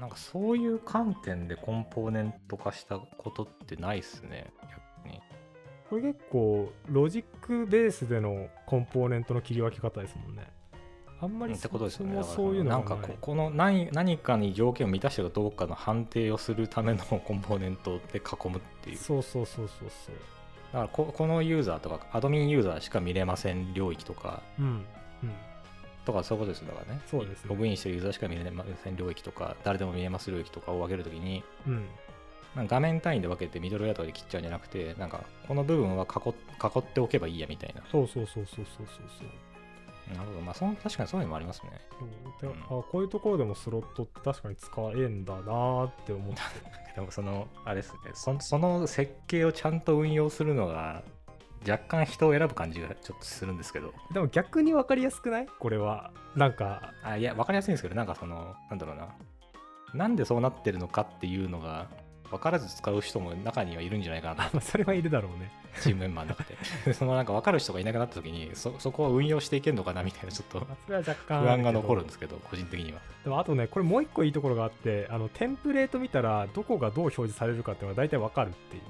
[0.00, 4.52] なんかそういう観点でコンポーネント化したことってないっすね。
[5.90, 10.46] これ結構ロジックベースでのコンポーネントの切り分け方ですもんね。
[11.20, 12.16] あんまりってことですよね。
[12.16, 18.96] もそういうのがなんかここの何何かに条件を満たしてるかどうかの判定をするためのコンポーネントで囲むっていう。
[18.96, 20.14] そうそうそうそうそう。
[20.72, 24.66] だからここのユーザーとかアドミンユーザーしか見れません領域とかうん。
[24.66, 24.84] うん。
[26.04, 27.00] とかそういうことですよだからね。
[27.06, 31.86] そうですねログインしてるユーザーしか見れません領域とか誰でも見れます領域とかを分けるときにうん。
[32.56, 37.82] 画面単位で分けてミドルウェアとかで切っちゃうんじゃなくてなんかこの部分は囲っ囲っておけばいいやみたいな。
[37.90, 40.16] そうそうそうそうそうそうそう。
[40.16, 40.40] なるほど。
[40.42, 41.70] まあその確かにそういうのもありますね。
[42.40, 46.40] でうんあこういうところでもスロットって確かに使えんだなーって思って。
[46.94, 51.02] でもそのあれですねそその設計をちゃんと運用するのが
[51.68, 55.46] 若干人を選ぶ感じがちょっとするんですけどでも逆に分かりやすくない？
[55.58, 56.12] これは。
[56.36, 59.08] なんか、あいや分かりやすいんですけどなんかそのなんだろうな
[59.94, 61.88] なんでそうなってるのかっていうのが
[62.34, 64.50] 分からず使う人も中にはいるんじゃないかな。
[64.50, 65.50] と それはいるだろうね。
[65.80, 66.56] チームメンバーの中で。
[66.94, 70.66] そのなんか分かる人がいなくなった時にそそこを運用していけるのかなみたいなちょっと
[71.26, 73.00] 不安が残るんでですけど個人的には。
[73.24, 78.82] でもあとね、これもう一個いいところがあって、あのテンプレート見たらどこがどう表示されるかっていうのが大体わかるっていう。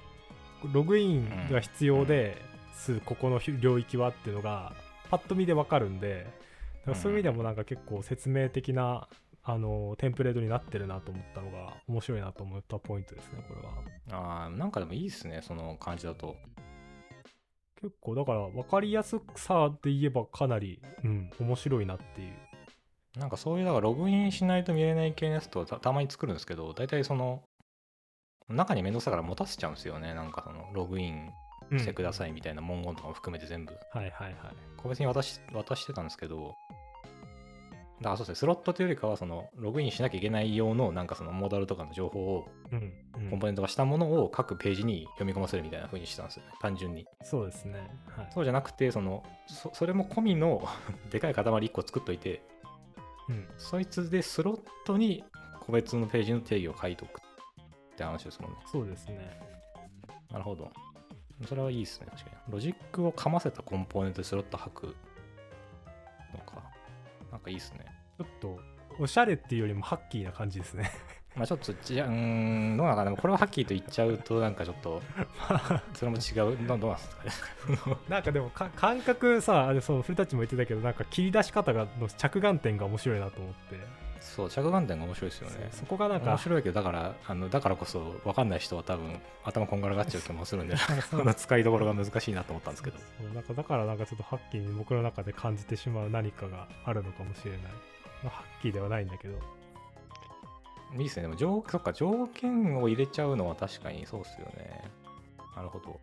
[0.73, 2.41] ログインが必要で、
[2.73, 4.73] すここの領域はっていうのが
[5.11, 6.27] パッと見でわかるんで、
[6.95, 9.09] そういう意味でもなんか結構説明的な
[9.47, 13.61] あのテンプレートになってるなと思ったのが面白いなと思ったポイントですね、これ
[14.17, 14.45] は。
[14.47, 16.37] あーなんかでもいいですねその感じだと
[17.81, 22.33] 結構だから分かりやすさで言えばかなり、うん、面白いなっていう。
[23.19, 27.43] なんかそういうだからログインしないと見れない系のやつとたたまに作るんですけど大体その
[28.49, 31.31] 中にめんどくさいから持たせちゃうんですよねなんかそのログイン
[31.79, 32.31] してください。
[32.31, 34.35] いみたいな文言とかも含めて全部、はいはいはい。
[34.77, 36.55] 個別に渡し渡してたんですけど
[38.01, 47.07] だからそうですね、スロットというよりかは、そのログインしなきゃいけない用の、なんかそのモーダルとかの情報を、うん、うんコンポーネント化したものを各ページに読み込ませるみたいな風にしたんですよね、単純に。
[47.23, 47.91] そうですね。
[48.09, 48.29] はい。
[48.33, 50.67] そうじゃなくて、そのそそれも込みの
[51.11, 52.43] でかい塊1個作っといて、
[53.29, 55.25] うん、そいつでスロットに
[55.61, 58.59] 個別のページの定義を書いとくって話ですもんね。
[58.67, 59.41] そうですね。
[60.31, 60.71] なるほど。
[61.47, 62.53] それはいいですね、確かに。
[62.53, 64.97] ロジックをかませたコンポーネントでスロット吐く。
[67.35, 67.85] なんかいいですね。
[68.16, 68.61] ちょっと、
[69.01, 70.88] おしゃれっていうよりもハッキーな感じですね。
[71.35, 73.16] まあちょっと、じゃうーん、どうなのかな。
[73.16, 75.03] これをはっきりと言っちゃうと、なんかちょっと、
[75.94, 76.57] それも違う。
[76.64, 77.49] どどうなんですか
[77.90, 77.97] ね。
[78.09, 84.04] なんかでもか感覚さ、あれそう、古舘も言ってたけど、なんか切り出し方がの着眼点が面白いなと思って。
[84.25, 85.69] そう、着眼点が面白いですよね。
[85.71, 90.75] そそこがなんか面、白いけど、だから、あのだからこそ、分かんない人は多分、頭こんがらがっちゃう気もするんで、
[91.37, 92.99] 使いどころが難しいなと思ったんですけど。
[92.99, 97.61] そうなんかだからなんかちょっとハッキーに僕の中で感じてしまう何かがあるのかもしれない。
[97.63, 97.69] ま
[98.27, 99.39] あ、ハッキーではないんだけど。
[100.95, 101.23] いいですね。
[101.23, 104.91] でも条、そっか、条件を入れちゃうのは確かにそうですよね。
[105.57, 106.01] なるほど。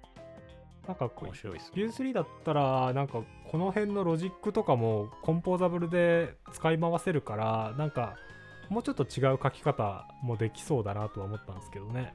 [0.88, 1.72] なんかこう面白いですね。
[1.76, 8.16] Vue3だったらなんかこの辺のロジックとかも composable で使い回せるからなんか
[8.70, 12.14] もうちょっと違う書き方もできそうだなとは思ったんですけどね。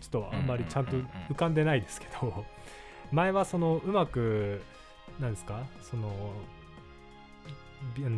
[0.00, 0.92] ちょっとあんまりちゃんと
[1.30, 2.44] 浮かんでないですけど。
[3.12, 4.62] 前はそのうまく
[5.20, 5.64] なんですか？
[5.80, 6.32] その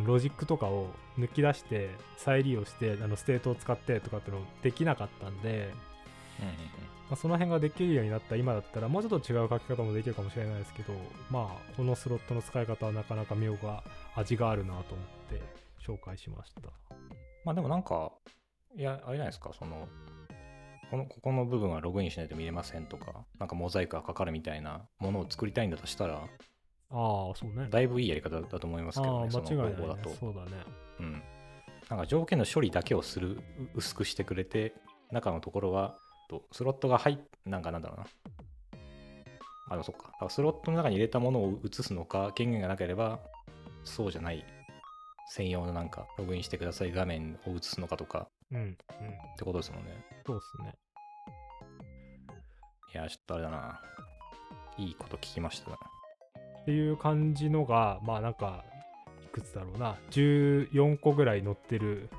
[0.05, 5.71] ロジックとかを抜き出して再利用してあの state を使ってとかっていうのできなかったんで、
[7.09, 10.93] まあ、その辺ができるようになった今だったらもうちょっと違う書き方もできるかもしれないですけど
[11.31, 13.83] まあこのスロットの使い方はなかなか妙が
[14.15, 15.41] 味があるなと思って
[15.83, 16.61] 紹介しました
[17.45, 18.11] まあでもなんか、
[18.75, 19.87] いや、あれじゃないですか、その、
[20.91, 26.15] この、ここの部分はログインしないと見れませんとか、なんかモザイクがかかるみたいなものを作りたいんだとしたら、
[26.91, 30.09] ああそうねだいぶいいやり方だと思いますけどね、その間違いない、ね方法だと、。
[30.09, 30.51] そうだね
[30.99, 31.23] うん。
[31.89, 33.41] なんか条件の処理だけをする、う
[33.75, 34.73] 薄くしてくれて、
[35.11, 35.97] 中のところは、
[36.29, 38.05] とスロットが入っ、なんかなんだろうな。
[39.69, 40.29] あ、でもそっか。
[40.29, 43.19] スロットの中に入れたものを移すのか、権限がなければ、
[43.83, 44.45] そうじゃない、
[45.29, 48.75] 専用のなんか、ログインしてください画面を移すのかとかうんうんっ
[49.37, 50.05] てことですもんね。
[50.25, 50.73] そうっすね
[52.93, 53.81] いや、ちょっとあれだな。
[54.77, 55.77] いいこと聞きましたな。
[56.61, 58.63] っていう感じのがまあなんか
[59.23, 62.09] いくつだろうな14個ぐらい載ってる、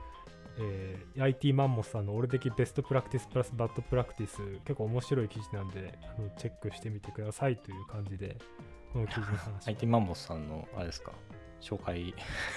[0.58, 8.36] えー IT マンモスさんの俺的ベストプラクティスプラス bad practice 結構面白い記事なんであのチェックしてみてくださいという感じで
[8.92, 9.68] この記事の話。
[9.68, 11.12] IT マンモスさんの、あれですか、
[11.60, 12.12] 紹介、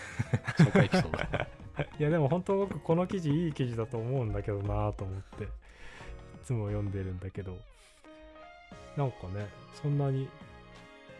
[0.57, 1.43] 紹介エピソード。
[1.99, 5.47] いやでも本当僕この記事いい記事だと思うんだけどなと思ってい
[6.43, 7.57] つも読んでるんだけど。
[8.97, 9.47] なんかね
[9.81, 10.27] そんなに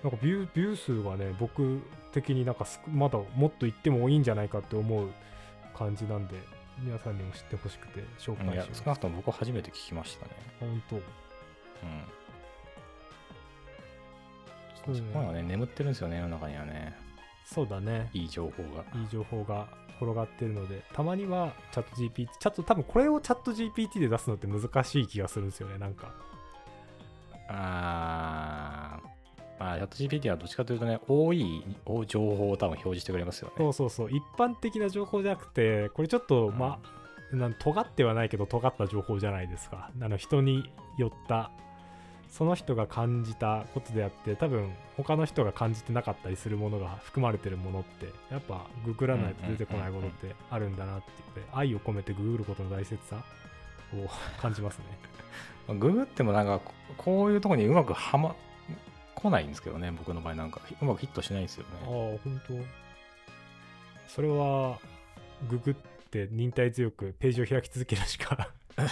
[0.04, 1.82] なんかビュービュー数がね僕
[2.12, 5.10] 的になんかすまだもっと言ってもいいんじゃないかって思う
[5.76, 6.36] 感じなんで
[6.80, 10.32] 皆さんにも知ってほしくて紹介しま、す少なくとも僕初めて聞きましたね。
[10.60, 11.02] 本当うん。
[14.86, 16.98] そうねこういうのがね、眠ってるんですよね、世の中にはね。
[17.46, 18.84] そうだねいい情報が。
[19.00, 19.68] いい情報が
[20.02, 26.12] 転がってるのでたまにはチャット GPT チャット多分これをチャット GPT で出すのって難しい気がするんですよねなんか
[27.48, 28.73] あー。
[29.60, 31.63] まあ、チャット GPT はどっちかというとね、多い
[32.08, 33.54] 情報を多分表示してくれますよね。
[33.58, 34.12] そうそうそう。
[34.12, 36.58] 一般的な情報じゃなくてこれちょっとうん。
[36.58, 39.89] まあなん尖ってはないけど尖った情報じゃないですか。
[40.00, 41.52] あの人によった
[42.30, 53.24] その人が感じたことであって多分他の人が感じてなかったりするものが含まれてるものってやっぱググらないと出てこないことってあるんだなって言って愛を込めてググることの大切さ
[53.94, 54.10] を
[54.42, 54.86] 感じますね。
[55.80, 58.36] ググってもなんか、ここういうところにうまくはま、
[59.24, 60.62] 来ないんですけどね、僕の場合なんか。
[60.82, 62.20] うまくヒットしないんですよああね。
[62.24, 62.54] 本当
[64.08, 64.80] それは
[65.50, 65.74] ググっ
[66.12, 68.50] て忍耐強くページを開き続けるしか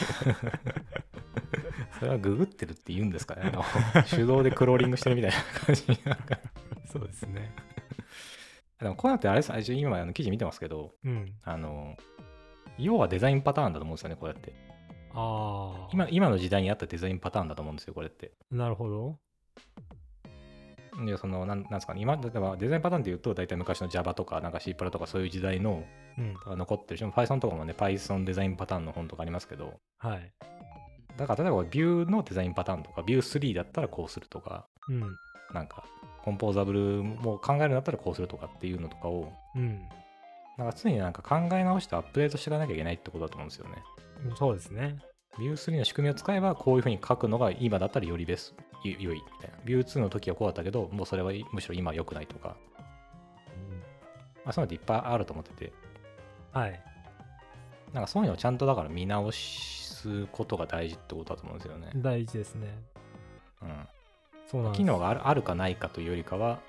[2.00, 3.52] それはググってるって言うんですかね。
[4.10, 6.40] 手動でクローリングしてるみたいな感じになんか
[6.86, 7.54] そうですね
[8.80, 11.96] でもこうやってあれです、あ一応今あの記事見てますけど、うんあの、
[12.80, 14.54] 要はデザインパターンだと思うんですよね、こうやって。
[15.14, 18.32] ああ今今の時代に合ったデザインパターンだと思うんですよ、これって。
[18.50, 19.20] なるほど
[21.06, 25.84] で、その、なんなんですかね、今、例えばデザインパターンっていうと、大体昔の Java とか、なんか C プラとかそういう時代の
[26.18, 26.34] うん。
[26.34, 30.32] が残ってるし、Python とかもね、Python デザインパターンの本とかありますけど、はい。
[31.18, 35.02] だから例えば Vue のデザインパターンとか、Vue3 だったらこうするとか、うん。
[35.54, 35.84] なんか、
[36.24, 39.82] コンポーザブルも考えるんだったらこうするとかっていうのとかを、うん。
[40.58, 43.84] なんか常になんか考え直してアップデートしていかなきゃいけないってことだと思うんですよね。
[44.36, 44.98] そうですね
[45.40, 48.54] Vue3 の仕組みを使えばこういうふうに書くのが今だったらよりベス
[48.84, 49.58] よ良いみたいな。
[49.66, 52.56] Vue2 の時はこうだったけど、もうそれはむしろ今は良くないとか。
[54.44, 55.72] まあ、そういうのっていっぱいあると思ってて、
[56.52, 56.80] はい
[57.94, 61.92] なんかそういうのをちゃんとだから見直すことが大事ってことだと思うんですよね。
[61.96, 62.68] 大事ですね
[63.62, 63.88] うん。
[64.48, 66.60] そうなんです機能があるあるかないかというよりかは、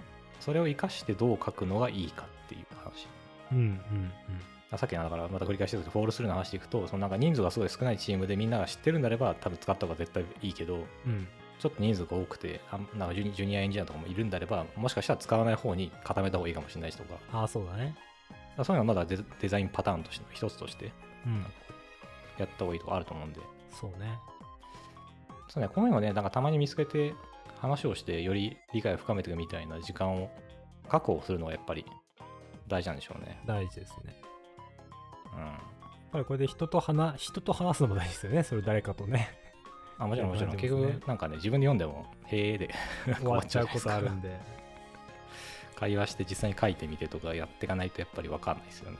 [0.41, 3.07] それを活かしてどう書くのがいいかっていう話。
[3.53, 10.83] うんうんあさっきのだからまた繰り返してるけど、フォールスルーの話でいくと、そのなんか人数がすごい少ないチームでみんなが知ってるんであれば、多分使った方が絶対いいけど、うん。
[11.07, 17.95] うんちょっと人数が多くて、あなんかジュニアエンジニアとかもいるんであれば、もしかしたら使わない方に固めた方がいいかもしれないしとか、ああそうだね。
[18.57, 20.91] らそういうのはまだデザデザインパターンとしての一つとして
[21.25, 21.47] うん。
[22.37, 23.39] やった方がいいとかあると思うんで、
[23.70, 24.18] そうね。
[25.47, 27.14] そうね、こういうのをね、なんかたまに見つけて
[27.61, 30.31] 話をして、より理解を深めていくみたいな時間を
[30.89, 31.87] 確保するのがやっぱり
[32.66, 33.41] 大事なんでしょうね。
[33.47, 34.16] 大事ですね
[36.12, 39.39] ぱりこれで人と話人と話すのも大事ですよねそれ誰かとね。
[39.99, 42.74] あもちろんもちろん、結局なんかね、自分で読んでも、へえで
[43.20, 44.62] 終わっちゃうことあるんで。
[45.83, 48.99] 会話して実際に書いてみてとかやっていかないとやっぱり分かんないですよね。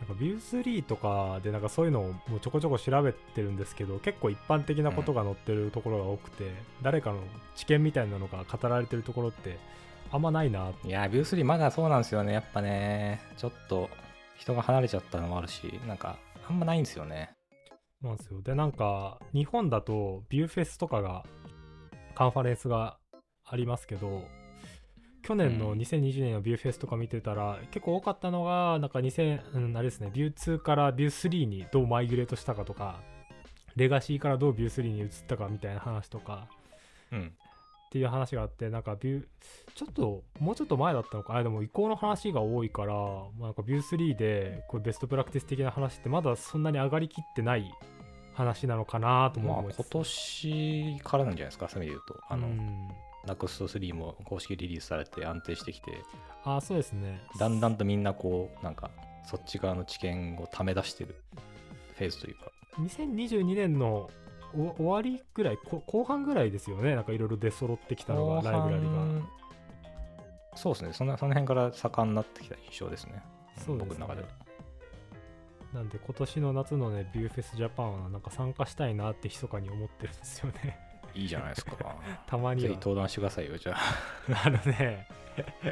[0.00, 7.18] なんかビュー3とかでなんかそういうのをもうちょこちょこ調べてるんですけど結構一般的なことが載ってるところが多くて、誰かの
[7.56, 9.58] 知見みたいなのが語られてるところって
[10.12, 12.32] あんまないないやー、ビュー3まだそうなんですよね。
[12.32, 13.90] やっぱね、ちょっと
[14.42, 16.18] 人が離れちゃったのもあるし、なんか
[16.48, 17.30] あんまないんですよね。
[18.02, 21.24] なんですよでなんか日本だとビューフェスとかが
[22.16, 22.98] カンファレンスが
[23.44, 24.24] ありますけど
[25.22, 33.00] 去年のうん2020年のビューフェスとか見てたら、結構多かったのがなんか2000、うん、あれですねビュー2からビュー3にどうマイグレートしたかとか
[33.76, 36.48] レガシーからどうビュー3に移ったかみたいな話とか
[37.12, 37.32] うん。
[37.92, 39.24] っていう話があってなんかビュー
[39.74, 41.36] ちょっともうちょっと前だったのか。
[41.36, 47.70] あでも移行の話が多いから、まあ、なんかビュー3でこうベストプラクティス的な話ってまだそんなに上がりきってない
[48.32, 49.90] 話なのかなともまあ今思いつつ。
[49.90, 52.26] 年からなんじゃないですか、そういう意味で言うと。
[52.32, 52.88] あの、うん、
[53.26, 55.92] NEXT3 も公式リリースされて安定してきて、
[56.44, 57.20] あそうですね。
[57.38, 58.90] だんだんとみんなこう、なんか
[59.26, 61.14] そっち側の知見をため出してる
[61.98, 62.52] フェーズというか。
[62.78, 64.21] 2022年のお
[64.54, 69.28] 終わりぐらいこ後半ぐらいですよねなんかいろいろ出揃ってきたのが後ライブラリが半
[70.54, 73.22] そうですねその、その辺から盛んになってきた印象ですね。
[73.64, 74.28] そうですね僕の中では。
[75.72, 80.78] なんで今年の夏のねビューフェスジャパンはなんか参加したいなって密かに思ってるんですよね
[81.14, 81.96] いいじゃないですか。
[82.26, 84.42] たまにはぜひ登壇してくださいよ、じゃあ。
[84.44, 85.08] あのね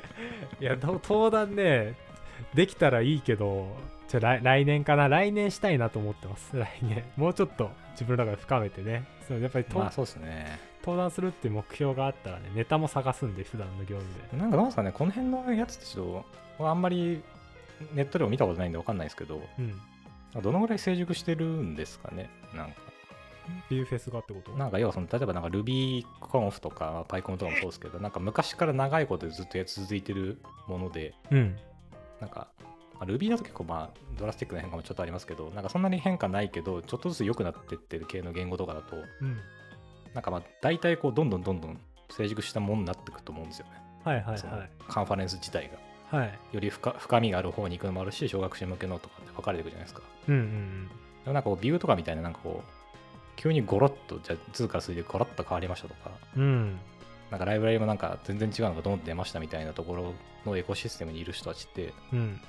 [0.58, 1.94] いやと登壇ね
[2.54, 3.76] できたらいいけど
[4.10, 5.08] じゃあ来来年かな？
[5.08, 6.50] 来年したいなと思ってます。
[6.58, 7.04] 来年。
[7.16, 9.04] もうちょっと自分の中で深めてね。
[9.28, 10.58] そうやっぱりと、まあそうですね。
[10.82, 14.36] 登壇するっていう目標があったらねネタも探すんで普段の業務で。
[14.36, 16.24] なんかどうですかね、この辺のやつってちょっと、
[16.58, 17.22] 僕あんまり
[17.92, 20.42] ネットでも見たことないんで分かんないですけど、うん。
[20.42, 22.80] どのぐらい成熟してるんですかね、なんか。
[23.68, 24.52] ビューフェスがってこと？
[24.52, 31.56] なんか要はその、例えばなんか RubyConf とか PyCon とかもそうですけど、なんか昔から長いことずっとや続いてるもので、うん。
[32.20, 32.48] なんか、
[33.00, 39.38] まあ Ruby だと結構まあドラスティックな変化もちょっとありますけど、なんかそんなに変化ないけど、ちょっとずつ良くなってってる系の言語とかだと、うん
[40.14, 41.80] なんかまあ大体こうどんどんどんどん
[42.10, 43.72] 成熟したものになっていくと思うんですよね。
[44.04, 45.70] はいはいはいカンファレンス自体
[46.10, 46.18] が。
[46.18, 50.02] はいより深深みがある方に行くのもあるし、小学生向けのとかって分かれていくじゃないですか。
[50.28, 50.88] うんうん
[51.24, 52.70] でもなんかこうビューとかみたいな、なんかこう、
[53.36, 56.78] 急にゴロッと、じゃあ通貨数でゴロッと変わりましたとか、うんうん
[57.30, 62.40] なんかライブラリもなんか全然違うのがドンって出ましたみたいなところのエコシステムにいる人たちって、うん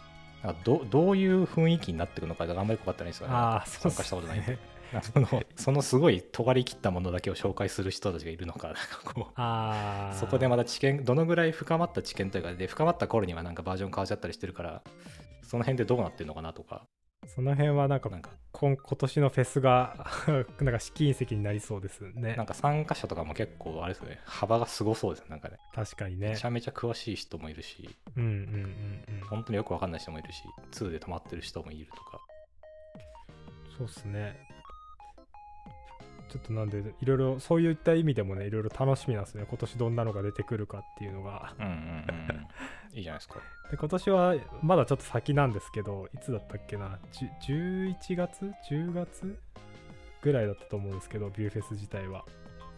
[0.63, 3.33] どどういう雰囲気になっていくのかがあんまりよく分かってないですよね。
[3.33, 4.57] ああそうっす参加したことないんで
[5.01, 10.19] そのそのすごい尖り切ったものだけを紹介する人たちがいるのか、なんかこう。
[10.19, 14.81] そこでまた知見、どのぐらい深まった知見というか、で、深まった頃にはなんかバージョン変わっちゃったりしてるから、
[15.43, 16.85] その辺でどうなってるのかなとか、
[17.27, 20.05] その辺はなんかなんか、今今年のフェスが
[20.59, 22.35] なんか試金石になりそうですね。
[22.35, 25.57] なんか参加者とかも結構、あれですよね、幅がすごそうですね、なんかね。
[25.73, 26.29] 確かにね。
[26.29, 29.27] めちゃめちゃ詳しい人もいるし、うんうんうんうん。
[29.27, 32.19] 本当によくわかんない人もいるし、2で止まってる人もいるとか。
[33.77, 34.50] そうっすね
[36.31, 39.45] ちょっとなんでいろいろそういった意味でもねいろいろ楽しみなんですね。
[39.47, 41.53] 今年どんなのが出てくるかっていうのが。
[41.59, 41.73] うんうんう
[42.95, 42.97] ん。
[42.97, 43.39] いいじゃないですか。
[43.69, 46.99] で今年はまだちょっと先なんですけどいつだったっけな？
[47.11, 49.37] じゅ11月10月
[50.21, 52.23] ぐらいだったと思うんですけどビューフェス自体は。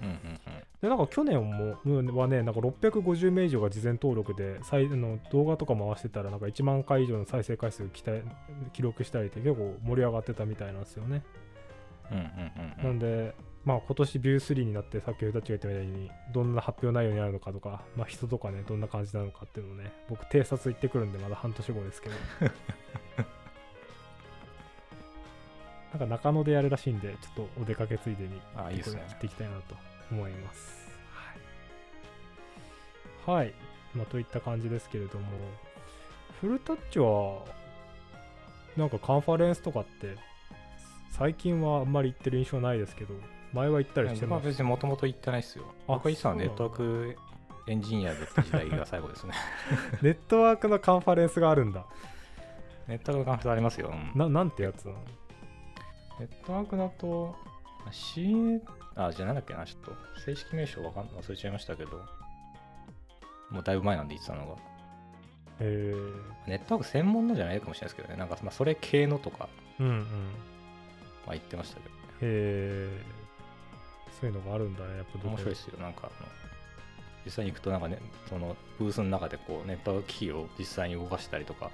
[0.01, 0.39] うんうん
[0.81, 7.87] でなんか去年もうんはねなんか650名以上が事前登録で再あの動画とか回してたらなんか1万回以上の再生回数
[8.73, 11.23] 記録したりって結構盛り上がってたみたいなんですよね
[12.11, 13.35] なんんで、
[13.65, 22.15] まあ今年ビュー3になって、さっきたちが言ったみたいに、どんな発表内容になるのかとか、まあ人とかね、どんな感じなのかっていうのをね、僕、偵察行ってくるんで、まだ半年後ですけど。
[25.93, 29.15] なんか中野でやるらしいんで、ちょっとお出かけついでにあ、いいですね行。
[29.15, 29.75] っていきたいなと
[30.11, 30.91] 思います。
[33.25, 33.37] はい。
[33.37, 33.53] はい。
[33.93, 35.27] まあ、といった感じですけれども、
[36.41, 37.45] フルタッチは
[38.75, 40.17] なんかカンファレンスとかって
[41.17, 43.13] 最近はあんまり行ってる印象ないですけど
[43.53, 44.47] 前は行ったりしてます。
[44.47, 45.65] 別にもともと行ってないですよ。
[45.87, 46.53] あ僕は一さんそうなんだ。
[46.53, 47.15] ネットワーク
[47.67, 49.33] エンジニアでって時代が最後ですね。
[50.01, 51.85] ネットワークのカンファレンスがあるんだ。
[52.87, 53.91] ネットワークのカンファレンスありますよ。
[53.93, 54.97] うんななんてやつなの？
[56.19, 57.35] ネットワークだと、
[57.91, 58.59] C、
[58.95, 62.01] あ、じゃあなんだっけな、ちょっと正式名称わかん忘れちゃいましたけど、
[63.51, 64.55] もうだいぶ前なんで言ってたのが、
[65.59, 65.93] へ
[66.47, 69.47] ネットワーク専門のじゃないかもしれないですけどね、なんかまあそれ系のとか、
[69.79, 70.05] えうんうん
[71.25, 73.01] まあ、言ってましたけど、へえ
[74.19, 76.27] そういうのがあるんだねやっぱ面白いですよ、なんかあの、
[77.25, 77.99] 実際に行くとなんかね、
[78.29, 81.71] そのブースの中でこうネット機器を実際に動かしたりとか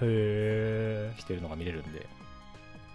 [0.00, 2.06] へえしてるのが見れるんで、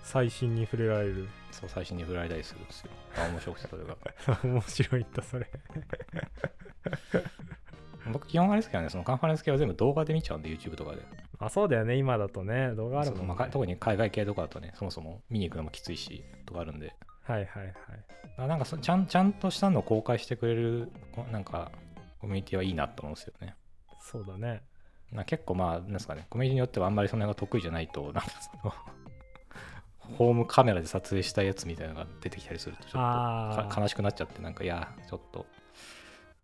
[0.04, 1.28] 最新に触れられる。
[1.52, 2.92] そう最新に振られたりするんですよ。
[3.18, 3.98] あ面白くてそれが。
[4.44, 5.50] 面白いんだそれ。
[8.12, 11.02] 僕基本あれですけどね、そのカンファレンス系は全部動画で見ちゃうんで、YouTube とかで。
[11.42, 11.96] あそうだよね。
[11.98, 12.74] 今だとね。
[12.76, 13.26] 動画あるもん、ね。
[13.26, 16.96] まあか特に海外系とかだとね、そもそも見に行くのもきついし、とかあるんで。
[17.24, 17.74] はいはいはい。
[18.38, 21.72] あなんかそちゃんちゃんとしたのを公開してくれるこなんか
[22.20, 23.56] コミュニティはいいなと思うんですよね。
[24.00, 24.62] そうだね。
[25.12, 26.28] な結構まあなんですかね。
[26.30, 28.74] コミュニティによってはあんまりその辺が得意じゃないと なんかその
[30.18, 35.46] ホームカメラで撮影したやつみたいなのが出てきたりするとちょっと悲しくなっちゃってなんかいやちょっと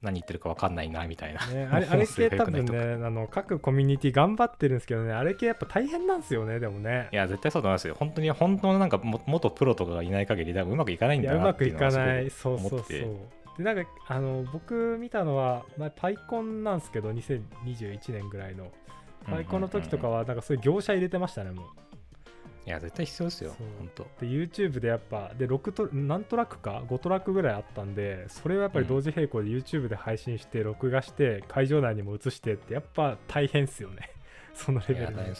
[0.01, 1.41] 何言ってるか分かんないなみたいな。
[1.41, 7.09] あ、ね、あれ あれ系多分ねあの各コミュニティ頑張ってるんですけどねあれ系やっぱ大変なんですよねでもね。
[7.11, 7.95] いや絶対そうだと思いますよ。
[7.97, 12.29] 本当に本当のなんかも元プロとかがいない限り多分うまくいかないんいだなうまくいかない。
[12.29, 12.87] そうそうそう。
[13.57, 18.71] でなんかあの僕見たのは、まあ、パイコンなんですけど2021年ぐらいの。
[19.25, 21.65] パイコンの時とかはなんかそういう業者入れてましたねもう
[22.67, 24.03] いや絶対必要ですよ本当。
[24.19, 34.11] で YouTube でやっぱで6ト何トラックか？5トラックぐらいあったんでそれをやっぱり同時並行で YouTube で配信して録画して会場内にも映してってやっぱ大変っすよね。
[34.53, 35.33] そのレベルで。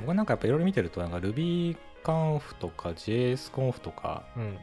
[0.00, 4.58] 僕なんかやっぱいろいろ見てるとなんか RubyConf とか JSConf とかうん。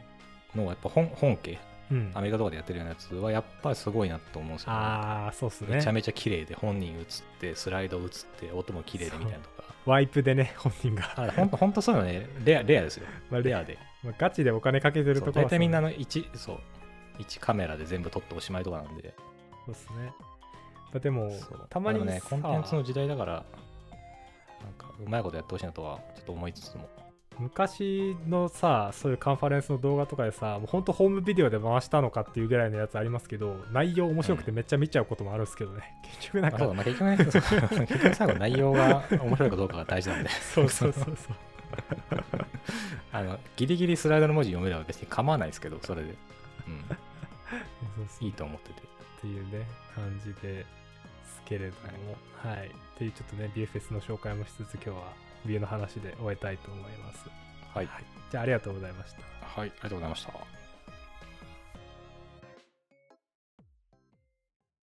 [0.56, 1.58] のやっぱ本本家
[1.92, 2.10] うん。
[2.14, 5.76] アメリカとかでやってるようなやつはやっぱりすごいなと思うんですよ、ね、ああそうっすね。
[5.76, 7.04] めちゃめちゃ綺麗で本人映っ
[7.40, 8.08] てスライド映っ
[8.40, 9.38] て音も綺麗でみたいな。
[9.38, 12.26] と かワイプでね本人が、あほんとほんとそういうのね。
[12.44, 13.06] レアレアですよ。
[13.30, 13.78] まあレアで。
[14.02, 16.58] まあガチでお金かけてるところ大体みんなの1そう
[17.18, 19.14] 1カメラで全部撮っておしまいとかなんで。
[19.66, 20.12] そうですね。
[20.92, 21.30] まあでも
[21.68, 23.44] たまにねさコンテンツの時代だから
[24.62, 26.88] なんかうまいことやってほしいなとはちょっと思いつつも
[27.38, 35.96] 昔のさ、そういうカンファレンスの動画とかでさ、もうほんとホームビデオで回したのかっていうぐらいのやつありますけど、内容面白くてめっちゃ見ちゃうこともあるんですけどね。
[36.20, 41.16] 結局なんまあ、そうか、だ、まあ、結局ね、結局最後内容が面白いかどうかが大事なんで、 そうそうそうそう。
[43.12, 46.08] あのギリギリスライドの文字読めれば別に構わないですけど、それで、
[46.66, 46.98] うん、そう
[48.08, 48.82] そういいと思ってて。
[48.82, 50.66] っていうね、感じで
[51.24, 52.68] すけれども、はい。
[52.68, 55.12] っていうちょっとね、ビューフェスの紹介もしつつ、今日は
[55.46, 57.28] ビューの話で終えたいと思います。
[57.74, 57.88] はい、
[58.30, 59.22] じゃあ、ありがとうございました。
[59.60, 60.61] はい、ありがとうございました。